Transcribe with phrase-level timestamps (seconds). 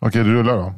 [0.00, 0.74] Okej, du rullar då.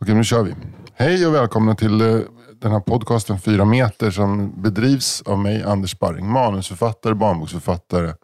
[0.00, 0.54] Okej, nu kör vi.
[0.94, 2.18] Hej och välkomna till eh,
[2.60, 6.26] den här podcasten Fyra meter som bedrivs av mig, Anders Sparring.
[6.32, 8.14] Manusförfattare, barnboksförfattare,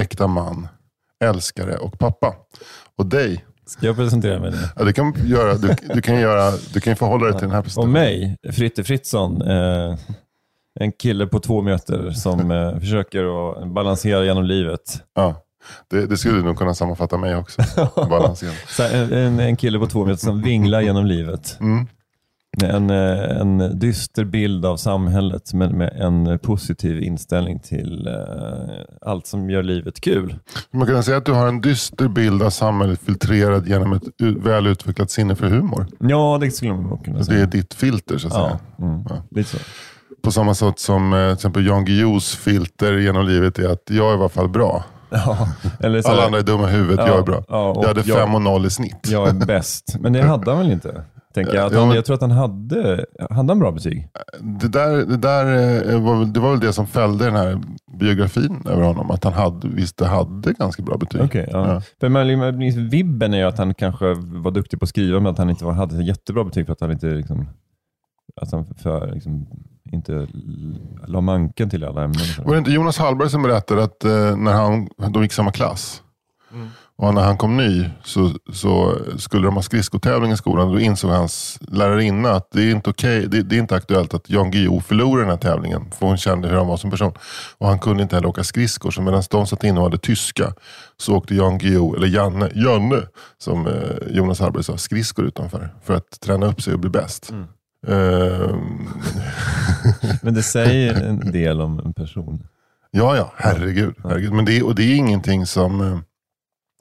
[0.00, 0.68] äkta man,
[1.24, 2.34] älskare och pappa.
[2.98, 4.56] Och dig, Ska jag presentera mig nu?
[4.76, 7.58] ja, det kan göra, du, du kan göra, du kan förhålla dig till den här
[7.58, 7.92] Och presentationen.
[7.92, 9.42] mig, Fritte Fritzson.
[9.42, 9.96] Eh,
[10.80, 14.80] en kille på två meter som eh, försöker att balansera genom livet.
[15.14, 15.34] Ja,
[15.90, 17.62] det, det skulle du nog kunna sammanfatta mig också.
[18.68, 21.56] Så en, en kille på två meter som vinglar genom livet.
[21.60, 21.86] Mm.
[22.60, 29.10] Med en, eh, en dyster bild av samhället, men med en positiv inställning till eh,
[29.10, 30.34] allt som gör livet kul.
[30.70, 34.02] Man kan säga att du har en dyster bild av samhället filtrerad genom ett
[34.36, 35.86] väl utvecklat sinne för humor.
[36.00, 37.42] Ja, det skulle man kunna Det säga.
[37.42, 38.58] är ditt filter så att säga.
[38.76, 39.22] Ja, mm, Ja.
[39.30, 39.58] lite så.
[40.22, 44.06] På samma sätt som eh, till exempel Jan Guillous filter genom livet är att jag
[44.06, 44.84] är i alla fall bra.
[45.26, 45.48] Ja,
[45.80, 47.44] eller så Alla andra är dumma i huvudet, Ja, jag är bra.
[47.48, 49.08] ja, jag hade jag- fem och noll i snitt.
[49.10, 49.96] jag är bäst.
[50.00, 51.04] Men det hade han väl inte?
[51.34, 51.70] Tänker jag.
[51.70, 54.08] Han, men- jag tror att han hade, hade han bra betyg.
[54.40, 55.44] Det, där, det, där
[55.92, 57.60] eh, var, det var väl det som fällde den här
[57.98, 59.10] biografin över honom.
[59.10, 61.20] Att han hade, visst hade ganska bra betyg.
[61.22, 61.82] Okej, ja.
[62.00, 65.38] För man, vibben är ju att han kanske var duktig på att skriva, men att
[65.38, 67.48] han inte var, hade jättebra betyg för att han inte liksom,
[68.36, 69.46] att han för, liksom,
[69.92, 70.28] inte
[71.06, 72.26] la manken till alla ämnen.
[72.44, 76.02] Var det inte Jonas Hallberg som berättade att eh, när han, de gick samma klass
[77.02, 80.72] och när han kom ny så, så skulle de ha skridskotävling i skolan.
[80.72, 84.30] Då insåg hans lärarinna att det är inte okej, det, det är inte aktuellt att
[84.30, 85.90] Jan Guillou förlorar den här tävlingen.
[85.98, 87.12] För hon kände hur han var som person.
[87.58, 88.90] Och han kunde inte heller åka skridskor.
[88.90, 90.54] Så medan de satt inne och hade tyska
[90.96, 93.02] så åkte Jan Guillou, eller Janne, Janne
[93.38, 93.72] som eh,
[94.10, 95.74] Jonas Hallberg sa, skridskor utanför.
[95.84, 97.30] För att träna upp sig och bli bäst.
[97.30, 97.44] Ehm,
[100.22, 102.46] Men det säger en del om en person.
[102.90, 103.94] Ja, ja, herregud.
[104.04, 104.32] herregud.
[104.32, 105.98] Men det, och det är ingenting som eh,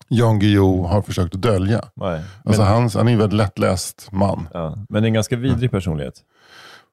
[0.08, 1.82] Jan Guillou har försökt att dölja.
[1.96, 2.20] Nej.
[2.20, 4.48] Men, Alltså, han, han är en väldigt lättläst man.
[4.54, 6.14] ja, men en ganska vidrig personlighet.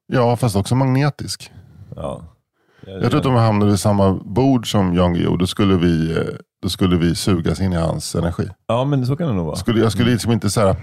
[0.07, 1.51] Ja, fast också magnetisk.
[1.97, 2.23] Ja.
[2.87, 6.17] Jag tror att om vi hamnade vid samma bord som Jan Guillou, då skulle vi,
[6.17, 6.23] eh,
[6.63, 8.49] då skulle vi sugas in i hans energi.
[8.67, 9.57] ja, men så kan det nog vara.
[9.57, 10.77] Skulle, jag skulle liksom inte säga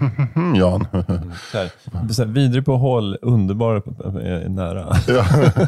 [0.56, 0.88] Jan.
[1.52, 1.70] Så här,
[2.14, 4.96] så här, vidrig på håll, underbar eh, nära.
[5.08, 5.26] ja,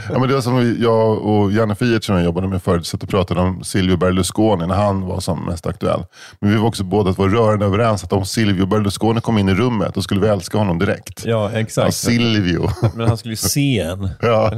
[0.09, 3.03] ja, men det var som jag och Janne Fiert som jag jobbade med förut, satt
[3.03, 6.03] och pratade om Silvio Berlusconi när han var som mest aktuell.
[6.39, 9.53] Men vi var också båda två rörande överens att om Silvio Berlusconi kom in i
[9.53, 11.25] rummet, då skulle vi älska honom direkt.
[11.25, 11.93] Ja, Ja, exakt.
[11.95, 12.69] Silvio.
[12.95, 14.09] Men han skulle ju se en.
[14.21, 14.51] Ja.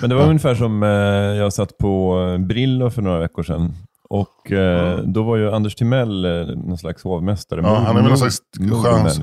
[0.00, 0.88] Men det var ungefär som eh,
[1.38, 3.74] jag satt på eh, Brillo för några veckor sedan.
[4.14, 7.60] Och eh, då var ju Anders Timell eh, någon slags hovmästare.
[7.62, 8.38] Ja, han är väl någon slags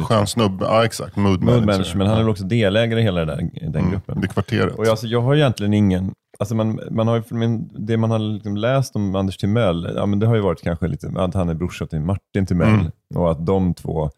[0.07, 0.65] skön, snubbe.
[0.65, 1.15] Ja, exakt.
[1.15, 1.97] Mood, Mood manager.
[1.97, 4.21] men han är väl också delägare i hela det där, den Mm, gruppen.
[4.21, 4.75] Det kvarteret.
[4.75, 6.13] Och jag, alltså, jag har egentligen ingen...
[6.39, 10.19] Alltså man, man har men det man har liksom läst om Anders Timell, ja, men
[10.19, 12.91] det har ju varit kanske lite att han är brorsa till Martin Timell Mm.
[13.15, 14.09] och att de två,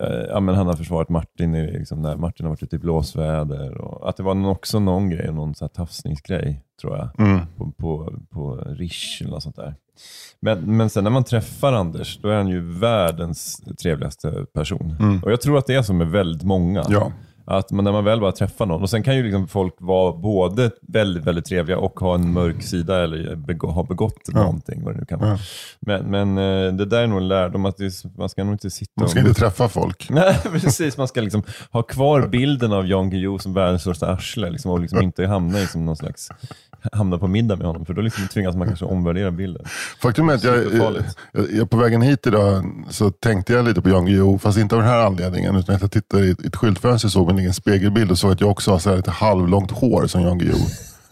[0.00, 2.78] eh, ja, men han har försvarat Martin i, liksom, när Martin har varit ute i
[2.78, 3.78] blåsväder.
[3.78, 7.40] Och att det var också någon grej, någon så här tafsningsgrej tror jag, Mm.
[7.56, 9.74] på, på, på Rish eller något sånt där.
[10.40, 14.96] Men, men sen när man träffar Anders, då är han ju världens trevligaste person.
[15.00, 15.22] Mm.
[15.22, 16.84] Och jag tror att det är så med väldigt många.
[16.88, 17.12] Ja.
[17.44, 20.12] Att man, när man väl bara träffar någon, och sen kan ju liksom folk vara
[20.12, 24.94] både väldigt, väldigt trevliga och ha en mörk sida eller begå, ha begått någonting, vad
[24.94, 25.30] det nu kan vara.
[25.30, 25.38] Ja.
[25.80, 28.70] Men, men eh, det där är nog en lärdom, att det, man ska nog inte
[28.70, 29.28] sitta Man ska och...
[29.28, 30.06] inte träffa folk.
[30.10, 30.96] Nej, precis.
[30.96, 34.80] Man ska liksom ha kvar bilden av Jan Guillou som världens största arsle liksom, och
[34.80, 36.30] liksom inte hamna i som någon slags
[36.92, 39.64] hamna på middag med honom, för då liksom tvingas man kanske omvärdera bilden.
[40.02, 40.96] Faktum är att jag, jag,
[41.52, 44.80] jag, på vägen hit idag så tänkte jag lite på Jan Guillou, fast inte av
[44.80, 45.56] den här anledningen.
[45.56, 48.32] Utan att jag tittade i ett, ett skyltfönster och såg min egen spegelbild och såg
[48.32, 50.66] att jag också har så här lite halvlångt hår som Jan Guillou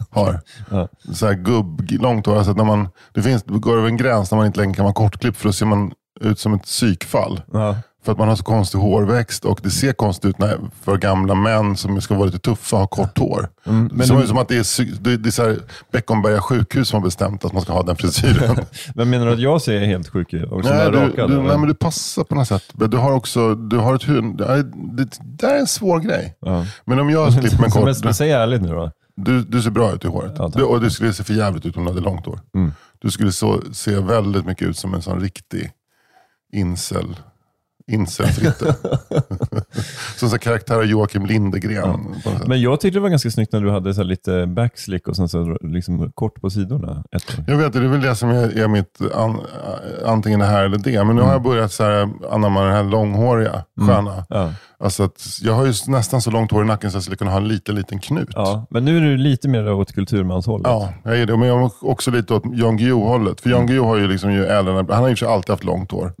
[0.09, 0.41] har.
[0.69, 0.87] Ja.
[1.13, 2.35] Så här gubb-långt hår.
[2.37, 4.93] Alltså när man, det, finns, går över en gräns när man inte längre kan vara
[4.93, 5.91] kortklippt för då ser man
[6.21, 7.41] ut som ett psykfall.
[7.53, 7.75] Ja.
[8.05, 11.35] För att man har så konstig hårväxt och det ser konstigt ut när, för gamla
[11.35, 13.49] män som ska vara lite tuffa har kort hår.
[13.65, 15.59] Mm, det men ser du- ut som att det är, det, det är
[15.91, 18.65] Beckomberga sjukhus som har bestämt att man ska ha den frisyren.
[18.95, 20.49] Men menar du att jag ser helt sjuk ut?
[20.51, 20.61] Nej,
[20.91, 21.43] du, rakad, du, eller?
[21.43, 22.63] nej, men du passar på något sätt.
[22.73, 24.37] Du har också du har ett huvud.
[24.37, 26.35] Det, det, det där är en svår grej.
[26.39, 26.65] Ja.
[26.85, 28.03] Men om jag klipper mig kort.
[28.03, 28.91] men säg ärligt nu då.
[29.15, 30.33] Du, du ser bra ut i håret.
[30.37, 32.39] Ja, du, och du skulle se för jävligt ut om du hade långt hår.
[32.55, 32.71] Mm.
[32.99, 35.71] Du skulle så, se väldigt mycket ut som en sån riktig
[36.53, 37.15] incel.
[37.93, 38.75] Incelfritte.
[40.15, 42.15] Som så karaktär av Joakim Lindegren.
[42.23, 42.47] sätt.
[42.47, 45.29] Men jag tyckte det var ganska snyggt när du hade så lite backslick och sen
[45.29, 47.03] så liksom kort på sidorna.
[47.11, 47.45] Ett år.
[47.47, 49.39] Jag vet, det är väl det som är, är mitt an,
[50.05, 51.03] antingen det här eller det.
[51.03, 54.25] Men nu har jag börjat så här, anamma den här långhåriga, sköna.
[54.29, 54.53] Ja.
[54.79, 57.31] Alltså att jag har ju nästan så långt hår i nacken så jag skulle kunna
[57.31, 58.29] ha en liten, liten knut.
[58.35, 60.67] ja, men nu är du lite mer åt kulturmanshållet.
[60.67, 61.37] Ja, jag är det.
[61.37, 63.41] Men jag är också lite åt Jan Guillou-hållet.
[63.41, 66.13] För Jan Guillou har ju liksom ju äldre, han har ju alltid haft långt hår.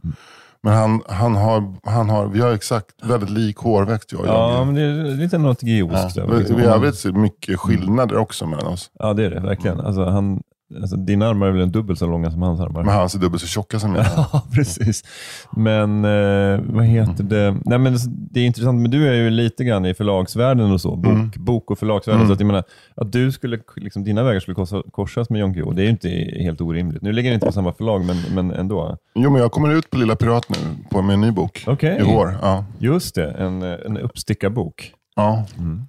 [0.63, 4.65] Men han, han, har, han har, vi har exakt väldigt lik hårväxt jag och Ja,
[4.65, 6.15] men det är lite något geoskt.
[6.15, 6.23] Ja.
[6.23, 6.57] över liksom.
[6.57, 8.91] Vi har väldigt mycket skillnader också mellan oss.
[8.99, 9.79] Ja, det är det verkligen.
[9.79, 10.41] Alltså, han,
[10.75, 12.83] alltså, dina armar är väl en dubbelt så långa som hans armar.
[12.83, 14.05] Men hans är dubbelt så tjocka som jag.
[14.15, 15.03] Ja, precis.
[15.51, 17.55] Men eh, vad heter det?
[17.65, 17.97] Nej, men
[18.31, 20.95] det är intressant, men du är ju lite grann i förlagsvärlden och så.
[20.95, 21.31] Bok, Mm.
[21.37, 22.27] bok och förlagsvärlden.
[22.27, 22.63] Så att, jag menar,
[22.95, 25.89] att du skulle, liksom, dina vägar skulle korsa, korsas med Jon Guillou, det är ju
[25.89, 26.09] inte
[26.43, 27.01] helt orimligt.
[27.01, 28.97] Nu ligger det inte på samma förlag, men, men ändå.
[29.15, 30.55] Jo, men jag kommer ut på Lilla Pirat nu
[30.91, 31.63] på, med en ny bok.
[31.67, 31.97] Okej.
[32.01, 32.35] I vår.
[32.41, 32.65] Ja.
[32.79, 34.91] Just det, en, en uppstickarbok.
[35.15, 35.45] Ja.
[35.57, 35.81] Mm,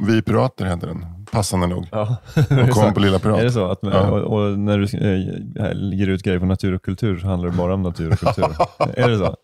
[0.00, 1.86] vi pirater heter den, passande nog.
[1.92, 2.16] Ja.
[2.34, 3.40] Och kom på Lilla Pirat.
[3.40, 3.70] Är det så?
[3.70, 4.00] Att, Ja.
[4.10, 7.56] och, och när du äh, ger ut grejer på natur och kultur så handlar det
[7.56, 8.44] bara om natur och kultur?
[8.96, 9.36] är det så?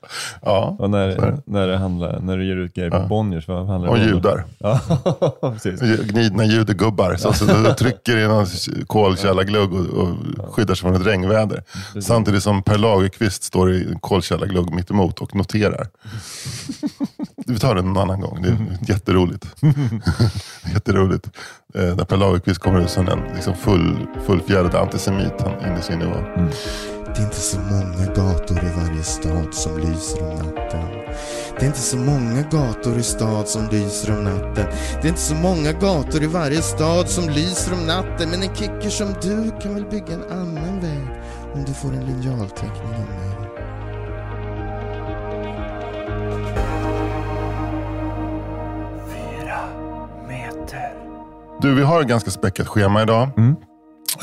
[0.43, 1.43] Ja, Och Så är när, det.
[1.47, 3.07] när, det handlar, när du ger ut grejer på Ja.
[3.07, 4.15] Bonniers, vad handlar det och om?
[4.15, 4.45] judar.
[4.59, 4.81] Ja,
[5.53, 5.81] precis.
[5.81, 7.17] Gnidna judegubbar.
[7.17, 8.47] Så, så du trycker i någon
[8.87, 11.63] kolkällarglugg och, och skyddar sig från ett regnväder.
[12.01, 15.87] Samtidigt som Per Lagerkvist står i en kolkällarglugg mitt emot och noterar.
[17.47, 18.43] Vi tar det en annan gång.
[18.43, 19.47] Det är jätteroligt.
[20.75, 21.31] jätteroligt.
[21.75, 25.83] Eh, när Per Lagerkvist kommer ut som en liksom full, fullfjädrad antisemit han inne i
[25.83, 26.17] sin nivå.
[27.15, 30.89] Det är inte så många gator i varje stad som lyser om natten.
[31.59, 34.67] Det är inte så många gator i stad som lyser om natten.
[35.03, 38.31] Det är inte så många gator i varje stad som lyser om natten.
[38.31, 41.09] Men en kicker som du kan väl bygga en annan väg
[41.55, 43.34] om du får en linjalteckning av mig.
[51.65, 53.29] Du, vi har ett ganska späckat schema idag.
[53.37, 53.51] Mm.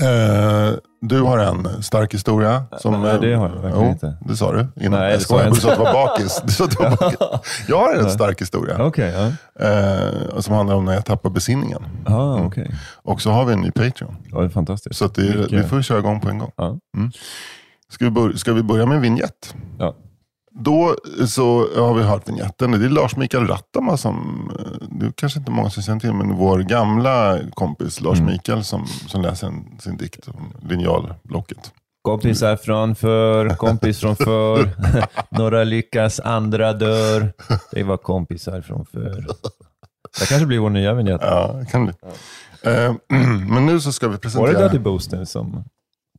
[0.01, 2.63] Eh, du har en stark historia.
[2.79, 4.17] Som, Nej, det har jag verkligen jo, inte.
[4.21, 4.99] Det sa du innan.
[4.99, 5.49] Nej, jag skojar.
[5.49, 6.41] Du sa att du var bakis.
[6.45, 6.89] Du sa att du var
[7.29, 7.65] bakis.
[7.67, 8.85] Jag har en stark historia.
[8.85, 9.67] Okej, ja.
[9.67, 11.83] Eh, som handlar om när jag tappar besinningen.
[12.05, 12.75] Ah, okej.
[12.95, 14.15] Och så har vi en ny Patreon.
[14.31, 14.95] Ja, det är fantastiskt.
[14.95, 16.51] Så det, vi får köra igång på en gång.
[16.57, 16.77] Ja.
[17.89, 19.55] Ska vi, börja, ska vi börja med en vignett?
[19.79, 19.95] Ja.
[20.53, 20.95] Då
[21.27, 22.71] så har vi hört vignetten.
[22.71, 24.15] Det är Lars Mikael Rattama som,
[24.59, 28.31] eh, det är kanske inte många som känner till, men vår gamla kompis Lars Mm.
[28.31, 31.71] Mikael som, som läser en, sin dikt om linjalblocket.
[32.01, 34.69] Kompisar från förr, kompis från förr.
[35.29, 37.33] Några lyckas, andra dör.
[37.71, 39.25] Det var kompisar från förr.
[40.19, 41.21] Det kanske blir vår nya vignett.
[41.23, 41.93] Ja, kan bli.
[42.63, 42.93] Eh,
[43.49, 44.59] men nu så ska vi Var det presentera...
[44.59, 45.63] Daddy Booster som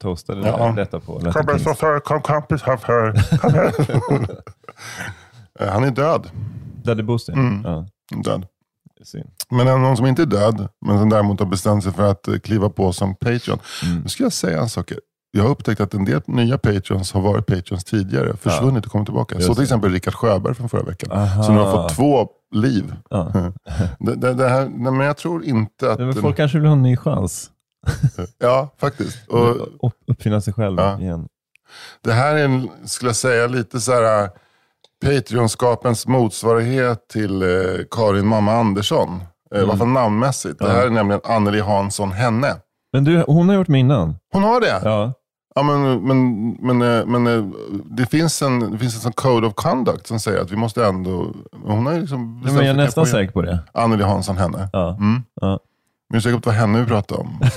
[0.02, 0.72] toastade Ja.
[0.76, 1.20] detta på
[2.20, 3.38] Kompis kom här.
[3.38, 3.72] Kom här.
[5.70, 6.30] Han är död.
[6.84, 7.32] Daddy Booster?
[7.32, 7.62] Mm.
[7.64, 7.86] Ja,
[8.24, 8.46] död.
[9.50, 12.28] Men en- någon som inte är död, men som däremot har bestämt sig för att
[12.28, 13.58] eh, kliva på som Patreon.
[13.84, 14.00] Mm.
[14.02, 14.92] Nu ska jag säga en sak.
[15.30, 19.06] Jag har upptäckt att en del nya Patreons har varit Patreons tidigare, försvunnit och kommit
[19.06, 19.34] tillbaka.
[19.34, 21.12] Just Så till exempel Rickard Sjöberg från förra veckan.
[21.12, 21.42] Aha.
[21.42, 22.94] Så nu har fått två liv.
[23.10, 23.32] Ja.
[23.98, 25.98] Det, det, det här, nej, men jag tror inte att...
[25.98, 27.50] Men folk kanske vill ha en ny chans.
[28.38, 29.28] Ja, faktiskt.
[29.28, 29.50] Och
[29.86, 31.00] Upp, uppfinna sig själv Ja.
[31.00, 31.28] igen.
[32.04, 34.30] det här är, en, skulle jag säga, lite så här...
[35.04, 37.48] Patreonskapens motsvarighet till eh,
[37.90, 39.20] Karin Mamma Andersson.
[39.54, 40.58] Eh, I alla fall namnmässigt.
[40.58, 40.76] Det Mm.
[40.76, 40.80] Ja.
[40.80, 42.54] här är nämligen Anneli Hansson Henne.
[42.92, 44.16] Men du, hon har gjort med innan.
[44.32, 44.80] Hon har det?
[44.84, 45.12] Ja.
[45.54, 46.78] Ja, men, men, men,
[47.12, 47.54] men
[47.96, 50.86] det finns en, det finns en sån code of conduct som säger att vi måste
[50.86, 51.34] ändå...
[51.64, 53.58] Hon har liksom Nej, men jag är nästan säker på det.
[53.72, 54.68] Anneli Hansson Henne.
[54.72, 54.96] Ja.
[55.00, 55.22] Mm.
[55.40, 55.58] Ja.
[56.12, 57.40] Men jag det var henne vi pratade om.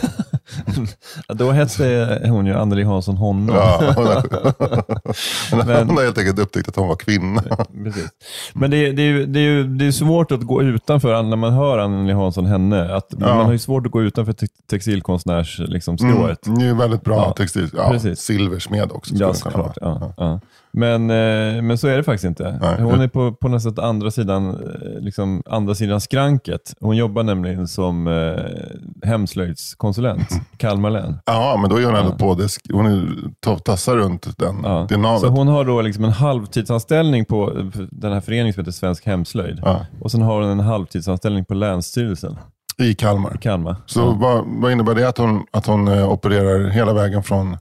[1.27, 3.15] Ja, Då hette hon ju Anneli Hansson.
[3.49, 7.41] Ja, hon, har, Men- hon har helt enkelt upptäckt att hon var kvinna.
[7.83, 8.09] Precis.
[8.53, 11.23] Men det, är- det, är ju- det, är ju, det är svårt att gå utanför
[11.23, 12.95] när man hör Anneli Hansson henne.
[12.95, 13.35] Att Ja.
[13.35, 15.97] Man har ju svårt att gå utanför te textilkonstnärs liksom.
[16.01, 17.69] Mm, det är väldigt bra Ja, textil.
[17.77, 19.15] Ja, silversmed också.
[19.15, 19.77] Ja, såklart.
[19.81, 20.39] Ja, ja.
[20.77, 22.57] Men, eh, men så är det faktiskt inte.
[22.61, 22.81] Nej.
[22.81, 26.73] Hon är på, på nästan andra sidan, eh, liksom, andra sidan skranket.
[26.79, 31.17] Hon jobbar nämligen som eh, hemslöjdskonsulent i Kalmar län.
[31.25, 32.17] Ja, men då är hon ändå Ja.
[32.17, 32.47] på det.
[32.73, 34.85] Hon är tassar runt den, Ja.
[34.89, 35.21] det navet.
[35.21, 39.05] Så hon har då liksom en halvtidsanställning på eh, den här föreningen som heter Svensk
[39.05, 39.59] Hemslöjd.
[39.63, 42.37] Ja, Och sen har hon en halvtidsanställning på Länsstyrelsen
[42.77, 43.35] I Kalmar.
[43.35, 43.75] i Kalmar.
[43.85, 44.17] Så ja.
[44.19, 47.57] vad, vad innebär det att hon, att hon opererar hela vägen från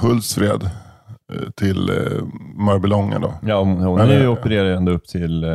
[0.00, 0.70] Hultsfred
[1.56, 1.96] till eh,
[2.66, 3.34] Mörbylånga då?
[3.42, 5.50] Ja, hon, hon Eller- är ju opererad ända upp till eh,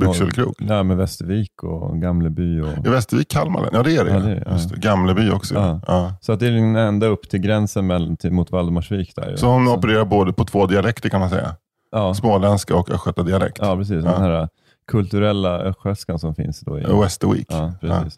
[0.00, 0.56] Byxelkrok?
[0.58, 2.60] Ja, med Västervik och Gamleby.
[2.60, 3.70] Och, I Västervik, Kalmar län?
[3.72, 4.10] Ja det är det.
[4.10, 4.58] Ja, det är ja.
[4.74, 4.80] Det.
[4.80, 5.54] Gamleby också.
[5.54, 5.80] Ja.
[5.86, 6.14] Ja.
[6.20, 9.12] Så att det är den ända upp till gränsen mellan, till, mot Valdemarsvik.
[9.16, 9.36] Där.
[9.36, 11.56] Så hon opererar både på två dialekter kan man säga.
[11.92, 13.58] Ja, småländska och östgötadialekt.
[13.62, 14.04] ja precis.
[14.04, 14.10] Ja.
[14.10, 14.48] Den här
[14.90, 16.82] kulturella östgötskan som finns då i...
[16.82, 17.46] Westerweek.
[17.48, 18.16] Ja, precis.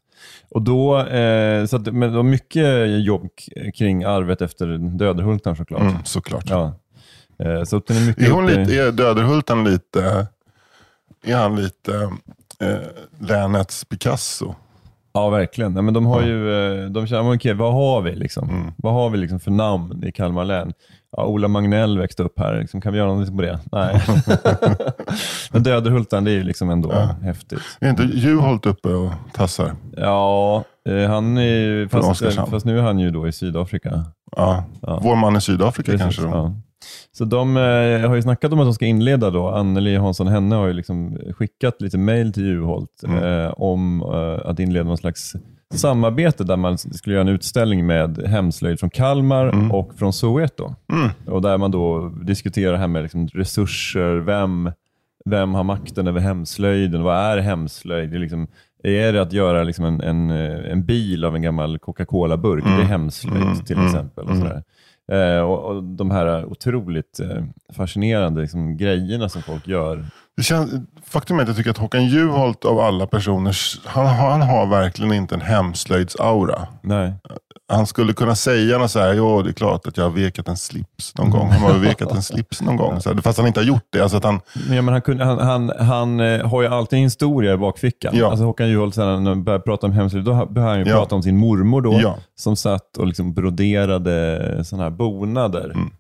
[0.51, 3.29] Och då, eh, så att, men det var mycket jobb
[3.75, 5.81] kring arvet efter Döderhultarn såklart.
[5.81, 6.51] Mm, såklart.
[6.51, 6.75] Ja.
[7.45, 10.27] Eh, så den är mycket Är, hon uppe lite, är Döderhultan lite,
[11.25, 11.95] är han lite
[12.61, 12.79] eh,
[13.19, 14.55] länets Picasso?
[15.13, 15.77] Ja, verkligen.
[15.77, 16.53] Ja, men de har ju,
[16.85, 18.49] eh, de känner, okej, vad har vi liksom?
[18.51, 18.73] Mm.
[18.77, 20.73] Vad har vi liksom för namn i Kalmar län?
[21.17, 23.59] Ja, Ola Magnell växte upp här, liksom, kan vi göra någonting på det?
[23.73, 24.03] Nej.
[25.53, 27.17] men Döderhultan, det är ju liksom ändå Ja.
[27.23, 27.61] häftigt.
[27.81, 29.73] Är inte Juholt uppe och tassar?
[29.97, 34.05] Ja, eh, han är fast, fast nu är han ju då i Sydafrika.
[34.37, 34.65] Ja.
[34.83, 35.01] Ja.
[35.03, 36.29] Vår man i Sydafrika Precis, kanske då?
[36.29, 36.55] ja.
[37.13, 39.49] Så de eh, har ju snackat om att de ska inleda då.
[39.49, 43.25] Anneli Hansson Henne har ju liksom skickat lite mail till Juholt Mm.
[43.25, 45.33] eh, om eh, att inleda någon slags
[45.75, 49.73] samarbete där man skulle göra en utställning med hemslöjd från Kalmar Mm.
[49.73, 50.75] och från Soweto.
[51.27, 54.71] Och där man då diskuterar det här med liksom resurser, vem,
[55.25, 57.03] vem har makten över hemslöjden?
[57.03, 58.11] Vad är hemslöjd?
[58.11, 58.47] Det är, liksom,
[58.83, 60.31] är det att göra liksom en, en,
[60.71, 62.65] en bil av en gammal Coca-Cola-burk?
[62.65, 63.61] Det är hemslöjd Mm.
[63.61, 63.87] till Mm.
[63.87, 64.25] exempel.
[64.25, 64.63] Och sådär.
[65.11, 70.05] Eh, och, och De här otroligt eh, fascinerande liksom, grejerna som folk gör.
[70.37, 70.73] Det känns,
[71.07, 73.57] faktum är att jag tycker att Håkan Juholt av alla personer,
[73.87, 76.67] han, har- han har verkligen inte en hemslöjdsaura.
[76.83, 77.15] Nej.
[77.73, 80.49] Han skulle kunna säga något så här, jo det är klart att jag har vekat
[80.49, 81.49] en slips någon gång.
[81.51, 83.01] Han har vekat en slips någon gång.
[83.01, 84.01] Så här, fast han inte har gjort det.
[84.01, 87.03] Alltså att han, ja, men han, kunde, han, han, han eh, har ju alltid en
[87.05, 88.13] historia i bakfickan.
[88.17, 88.31] Ja.
[88.31, 90.97] Alltså Håkan Juholt, när han började prata om hemslöjd, då började han ju Ja.
[90.97, 92.17] prata om sin mormor då, Ja.
[92.41, 95.65] som satt och liksom broderade sådana här bonader.
[95.75, 95.91] Mm.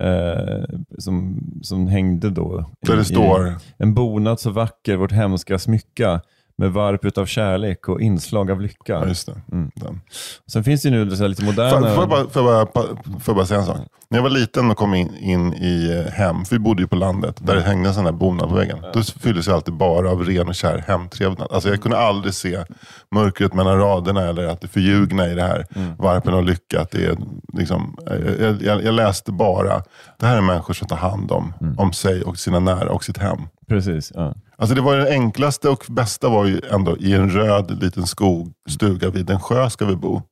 [0.00, 0.64] Eh,
[0.98, 2.70] som, som hängde då.
[2.86, 6.20] där det står, En bonad så vacker, vårt hemska smycka,
[6.58, 8.92] med varp utav kärlek och inslag av lycka.
[8.92, 9.40] ja just det.
[9.52, 9.70] Mm.
[9.74, 10.00] Den.
[10.46, 11.70] Sen finns det ju nu så lite moderna...
[11.70, 13.76] får, jag bara, får, jag bara, får jag bara säga en sak?
[14.10, 16.88] När jag var liten och kom in, in i eh, hem, för vi bodde ju
[16.88, 18.78] på landet, där det hängde en sån här bonad på väggen.
[18.94, 21.48] Då fylldes jag alltid bara av ren och kär hemtrevnad.
[21.50, 22.64] Alltså jag kunde aldrig se
[23.10, 25.66] mörkret mellan raderna eller att det förljugna i det här.
[25.98, 26.80] Varpen och lycka.
[26.80, 27.16] Att det är
[27.52, 27.96] liksom,
[28.40, 29.82] jag, jag, jag läste bara,
[30.18, 33.18] det här är människor som tar hand om, om sig och sina nära och sitt
[33.18, 33.38] hem.
[33.68, 34.34] Precis, ja.
[34.58, 38.52] Alltså det var det enklaste och bästa var ju ändå i en röd liten skog,
[38.68, 40.22] stuga vid en sjö ska vi bo.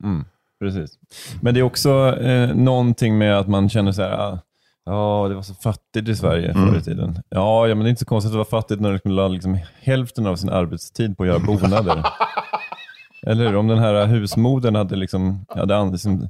[0.61, 0.90] Precis.
[1.42, 4.38] Men det är också eh, någonting med att man känner så här, ah,
[4.85, 6.68] ja, det var så fattigt i Sverige Mm.
[6.68, 7.23] förr i tiden.
[7.28, 9.28] Ja, ja, men det är inte så konstigt att det var fattigt när du skulle
[9.28, 12.04] liksom hälften av sin arbetstid på att göra bonader.
[13.26, 13.56] Eller hur?
[13.56, 16.28] Om den här husmodern hade, liksom, hade liksom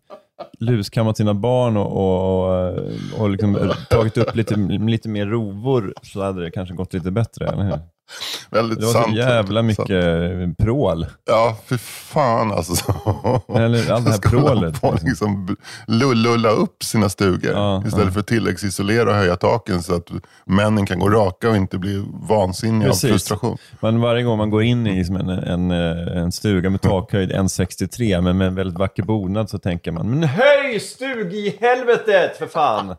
[0.61, 2.79] luskammat sina barn och, och,
[3.21, 7.47] och, liksom tagit upp lite, lite mer rovor så hade det kanske gått lite bättre.
[7.47, 7.79] Eller hur?
[8.51, 9.07] Väldigt Det var sant.
[9.11, 9.67] så jävla Sant.
[9.89, 11.07] mycket prål.
[11.27, 12.75] Ja, för fan alltså.
[13.57, 14.79] Eller allt det här prålet.
[14.79, 15.53] få liksom b-
[15.87, 18.13] lulla upp sina stugor Ja, istället ja.
[18.13, 20.09] för att tilläggsisolera och höja taken så att
[20.45, 23.05] männen kan gå raka och inte bli vansinniga Precis.
[23.05, 23.59] av frustration.
[23.81, 27.33] Men varje gång man går in i som en, en, eh, en stuga med takhöjd
[27.33, 32.37] 1,63 men med en väldigt vacker bonad så tänker man Men höj stug i helvetet
[32.39, 32.95] för fan!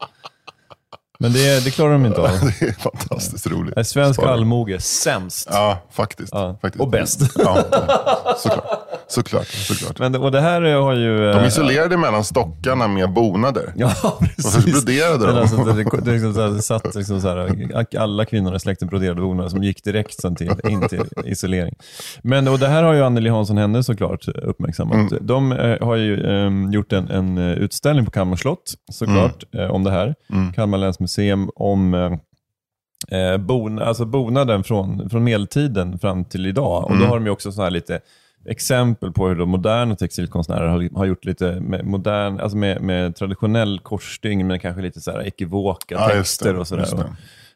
[1.20, 2.28] Men det, det klarar de inte av.
[2.60, 3.76] Det är fantastiskt roligt.
[3.76, 4.34] Nej, Svensk Spara.
[4.34, 5.50] allmoge, sämst.
[5.52, 6.30] Ja, faktiskt.
[6.34, 6.82] Ja, faktiskt.
[6.82, 7.22] och bäst.
[7.38, 8.84] Ja, ja, såklart.
[9.08, 9.48] Såklart.
[9.48, 10.00] såklart.
[10.00, 11.18] Men, och det här har ju...
[11.32, 13.74] De eh, isolerade mellan stockarna med bonader.
[13.76, 14.86] Ja, Varför precis.
[14.86, 15.42] broderade Men de?
[15.42, 18.88] Alltså, det, det, liksom så här, det satt liksom så här, alla kvinnorna i släkten
[18.88, 21.76] broderade bonader som gick direkt sen till, in till isolering.
[22.22, 25.12] Men och det här har ju Anneli Hansson Henne såklart uppmärksammat.
[25.12, 25.28] Mm.
[25.28, 29.66] De eh, har ju eh, gjort en, en eh, utställning på Kalmar slott såklart Mm.
[29.66, 30.16] eh, om det här.
[30.56, 30.78] Kalmar
[31.12, 36.84] länsmuseum om eh, eh, bon, alltså bonaden från, från medeltiden fram till idag.
[36.84, 37.10] Och Då Mm.
[37.10, 38.00] har de också så här lite
[38.46, 43.16] exempel på hur de moderna textilkonstnärer har, har gjort lite med, modern, alltså med, med
[43.16, 46.86] traditionell korsstygn men kanske lite så här ekivoka Ja, just det, texter och sådär.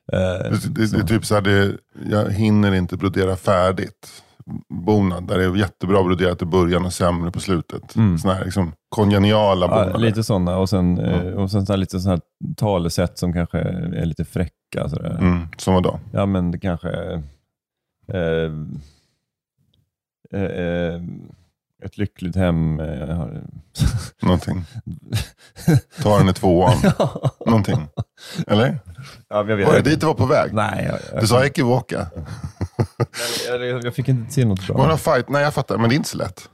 [0.08, 0.18] det.
[0.18, 1.78] Eh, Det, det, det är typ så här, det,
[2.12, 4.24] jag hinner inte brodera färdigt.
[4.70, 7.96] Bonad, där det är jättebra broderat i början och sämre på slutet.
[7.96, 8.18] Mm.
[8.18, 10.00] Såna här liksom kongeniala ja, bonader.
[10.00, 13.60] lite sådana och sen, eh, och sen så här, lite sådana här talesätt som kanske
[13.60, 14.90] är lite fräcka.
[14.90, 15.18] Sådär.
[15.20, 16.00] Mm, som vadå?
[16.12, 16.90] Ja, men det kanske...
[18.08, 18.52] Eh,
[20.34, 21.02] eh, eh,
[21.86, 22.80] ett lyckligt hem.
[22.80, 23.26] Eh,
[24.22, 24.66] Någonting.
[26.04, 26.74] Ta den i tvåan.
[27.46, 27.88] Någonting.
[28.48, 28.80] Eller?
[29.30, 29.68] ja, jag vet.
[29.68, 30.54] Var det dit du var på väg?
[30.54, 32.08] Nej, jag, jag, Du sa ekivoka.
[33.48, 34.88] jag, jag, jag fick inte till något bra.
[34.88, 36.50] har fight, nej jag fattar, men det är inte så lätt.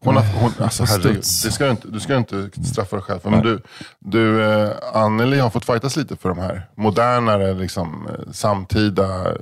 [0.00, 3.18] Hon har, hon, alltså, herregud, det ska du, inte, du ska inte straffa dig själv
[3.20, 3.30] för.
[3.30, 3.62] Men du,
[3.98, 9.34] du eh, Anneli har fått fightas lite för de här modernare, liksom, eh, samtida eh,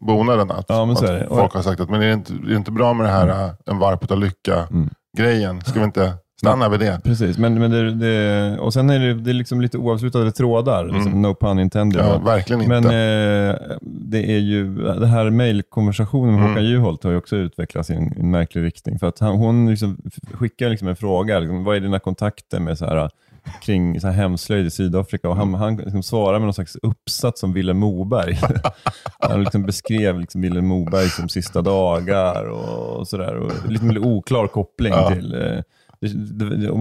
[0.00, 0.54] bonaderna.
[0.54, 1.26] Att, Ja, men så att är det.
[1.28, 3.28] Folk har sagt att men är det inte, är det inte bra med det här
[3.28, 4.90] eh, en varp utav lycka Mm.
[5.18, 5.60] grejen?
[5.64, 7.00] Ska vi inte Stanna vid det.
[7.04, 10.84] Precis, men, men det, det, och sen är det, det är liksom lite oavslutade trådar.
[10.84, 12.00] Liksom, no pun intended.
[12.00, 12.12] Mm.
[12.12, 12.80] Ja, verkligen inte.
[12.80, 16.50] Men eh, det är ju, det här mejlkonversationen med Mm.
[16.50, 18.98] Håkan Juholt har ju också utvecklats i en, en märklig riktning.
[18.98, 19.98] För att han, hon liksom
[20.32, 23.10] skickar liksom en fråga, liksom, vad är dina kontakter med så här,
[23.62, 25.28] kring så här hemslöjd i Sydafrika?
[25.28, 28.38] Och han, han liksom svarar med någon slags uppsats om Vilhelm Moberg.
[29.18, 33.34] han liksom beskrev liksom Vilhelm Moberg som sista dagar och, och sådär.
[33.34, 35.10] Och lite mer oklar koppling Ja.
[35.10, 35.58] till eh,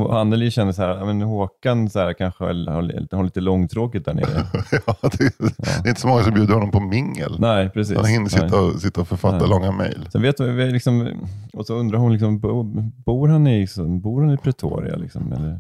[0.10, 2.72] Anneli känner så här, ja, men Håkan så här, kanske har,
[3.16, 4.46] har, lite långtråkigt där nere.
[4.88, 7.36] Ja, det, det är inte så många som bjuder honom på mingel.
[7.40, 7.98] Nej, precis.
[7.98, 9.50] Han hinner sitta och, sitta och författa Nej.
[9.50, 10.08] långa mejl.
[10.12, 12.64] Sen vet vi liksom, och så undrar hon, liksom, bo-
[13.06, 13.68] bor, han i,
[14.02, 14.96] bor han i Pretoria?
[14.96, 15.60] Liksom, eller,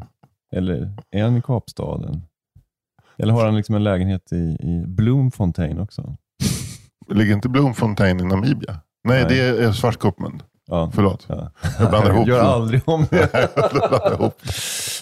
[0.55, 2.21] eller är han i Kapstaden?
[3.17, 6.15] Eller har han liksom en lägenhet i, i Bloemfontein också?
[7.09, 8.79] Ligger inte Bloemfontein i Namibia?
[9.07, 9.25] Nej, Nej.
[9.29, 10.41] det är Schwarzkoppen.
[10.71, 10.91] Ja.
[10.95, 11.25] Förlåt.
[11.29, 11.51] Ja.
[11.79, 13.29] Jag blandar ihop Gör aldrig om det.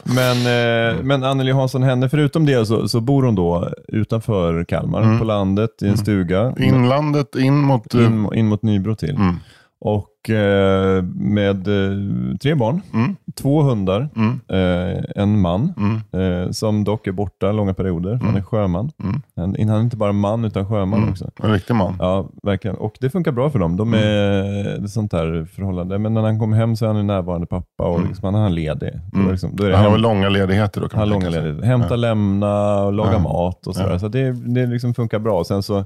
[0.04, 5.02] Men, eh, men Anneli Hansson Henne, förutom det så, så bor hon då utanför Kalmar,
[5.02, 5.20] Mm.
[5.20, 6.54] på landet i en stuga.
[6.58, 7.94] Inlandet in mot...
[7.94, 9.16] in, in mot Nybro till.
[9.16, 9.36] Mm.
[9.84, 13.16] Och eh, med eh, tre barn, Mm.
[13.36, 14.40] två hundar, Mm.
[14.50, 15.74] eh, en man
[16.14, 16.54] Mm.
[16.54, 18.20] som dock är borta långa perioder.
[18.24, 18.92] Han är sjöman.
[19.04, 19.22] Mm.
[19.36, 21.30] Han, han är inte bara man utan sjöman också.
[21.44, 21.96] En riktig man.
[22.00, 22.78] Ja, verkligen.
[22.78, 23.78] Och det funkar bra för dem.
[23.78, 25.98] De är sånt här förhållande.
[25.98, 28.50] Men när han kommer hem så är han en närvarande pappa och liksom, han är
[28.50, 28.92] ledig.
[29.14, 31.64] Då, liksom, då är det Han har hem- långa ledigheter då kan han långa ledigheter.
[31.68, 33.20] Hämta, lämna, och laga Ja.
[33.20, 33.98] mat och sådär.
[33.98, 35.44] Så det, det liksom funkar bra.
[35.44, 35.86] Sen så,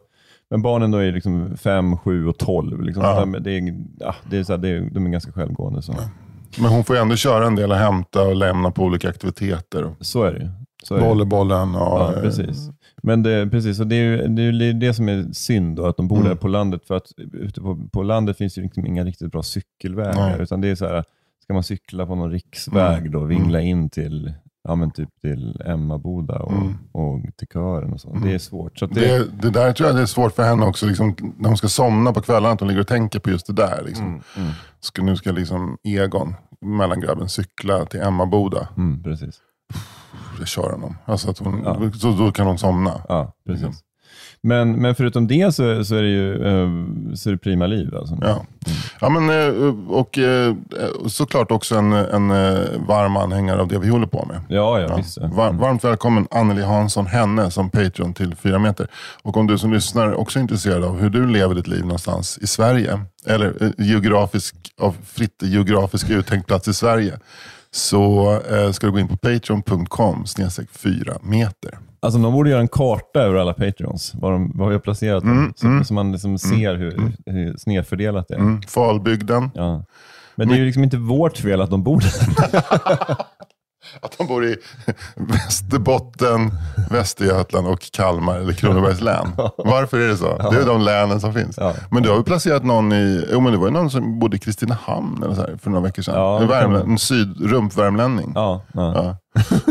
[0.49, 2.81] men barnen då är liksom 5, 7 och 12.
[2.81, 3.03] Liksom.
[3.03, 3.25] Ja.
[3.39, 5.81] Det är, ja, det är så här, det är, de är ganska självgående.
[5.81, 5.95] Så,
[6.57, 9.95] Men hon får ju ändå köra en del och hämta och lämna på olika aktiviteter.
[9.99, 10.51] så är det.
[10.83, 11.07] Så är det.
[11.07, 11.81] Volleybollen och...
[11.81, 12.69] Ja, precis.
[13.03, 15.97] Men det, precis, och det är ju det, är det som är synd, då, att
[15.97, 16.29] de bor Mm.
[16.29, 16.85] där på landet.
[16.87, 20.29] För att ute på, på landet finns ju liksom inga riktigt bra cykelvägar.
[20.29, 20.41] Nej.
[20.41, 21.03] Utan det är så här,
[21.43, 24.33] ska man cykla på någon riksväg då, vingla in till,
[24.65, 26.73] ja, men typ till Emmaboda och, Mm.
[26.91, 28.13] och till kören och så.
[28.23, 28.79] Det är svårt.
[28.79, 31.47] Så det, Det, det där tror jag det är svårt för henne också, liksom, när
[31.49, 33.83] hon ska somna på kvällarna, att hon ligger och tänker på just det där.
[33.85, 34.05] Liksom.
[34.37, 38.67] Mm, Ska, nu ska liksom Egon, mellangrabben, cykla till Emmaboda.
[38.77, 39.35] mm, precis.
[40.39, 40.97] Det kör honom.
[41.05, 41.91] Alltså att hon, Ja.
[41.93, 43.01] så, då kan hon somna.
[43.09, 43.65] Ja, precis.
[43.65, 43.84] Liksom.
[44.45, 46.69] Men, men förutom det så, så är det ju eh,
[47.15, 47.95] så är det prima liv.
[47.95, 48.17] Alltså.
[48.21, 48.45] Ja.
[49.01, 50.55] Ja, men, eh, och eh,
[51.07, 52.27] såklart också en, en
[52.87, 54.41] varm anhängare av det vi håller på med.
[54.47, 55.27] Ja, ja, Ja.
[55.27, 58.87] Var, varmt välkommen Anneli Hansson Henne som Patreon till 4 meter.
[59.23, 62.37] Och om du som lyssnar också är intresserad av hur du lever ditt liv någonstans
[62.41, 67.19] i Sverige, eller geografisk, av fritt geografisk uttänkt plats i Sverige,
[67.71, 68.41] så
[68.73, 71.79] ska du gå in på patreon.com snedstreck 4 meter.
[72.05, 75.23] Alltså de borde göra en karta över alla Patreons, var, de, var vi har placerat
[75.23, 75.53] dem.
[75.55, 78.39] så, så man liksom ser hur, hur snedfördelat det är.
[78.39, 78.61] Mm.
[78.61, 79.83] Falbygden, Ja.
[80.35, 83.17] Men det är ju liksom inte vårt fel att de bor där.
[84.01, 84.55] att de bor i
[85.15, 86.51] Västerbotten,
[86.91, 89.27] Västergötland och Kalmar eller Kronobergs län.
[89.57, 90.37] Varför är det så?
[90.51, 91.59] Det är de länen som finns.
[91.91, 94.35] Men du har ju placerat någon i, jo men det var ju någon som bodde
[94.35, 96.15] i Kristinehamn eller så här, för några veckor sedan.
[96.15, 98.31] Ja, en, värmlä- en syd, rumpvärmlänning.
[98.35, 99.17] Ja, ja.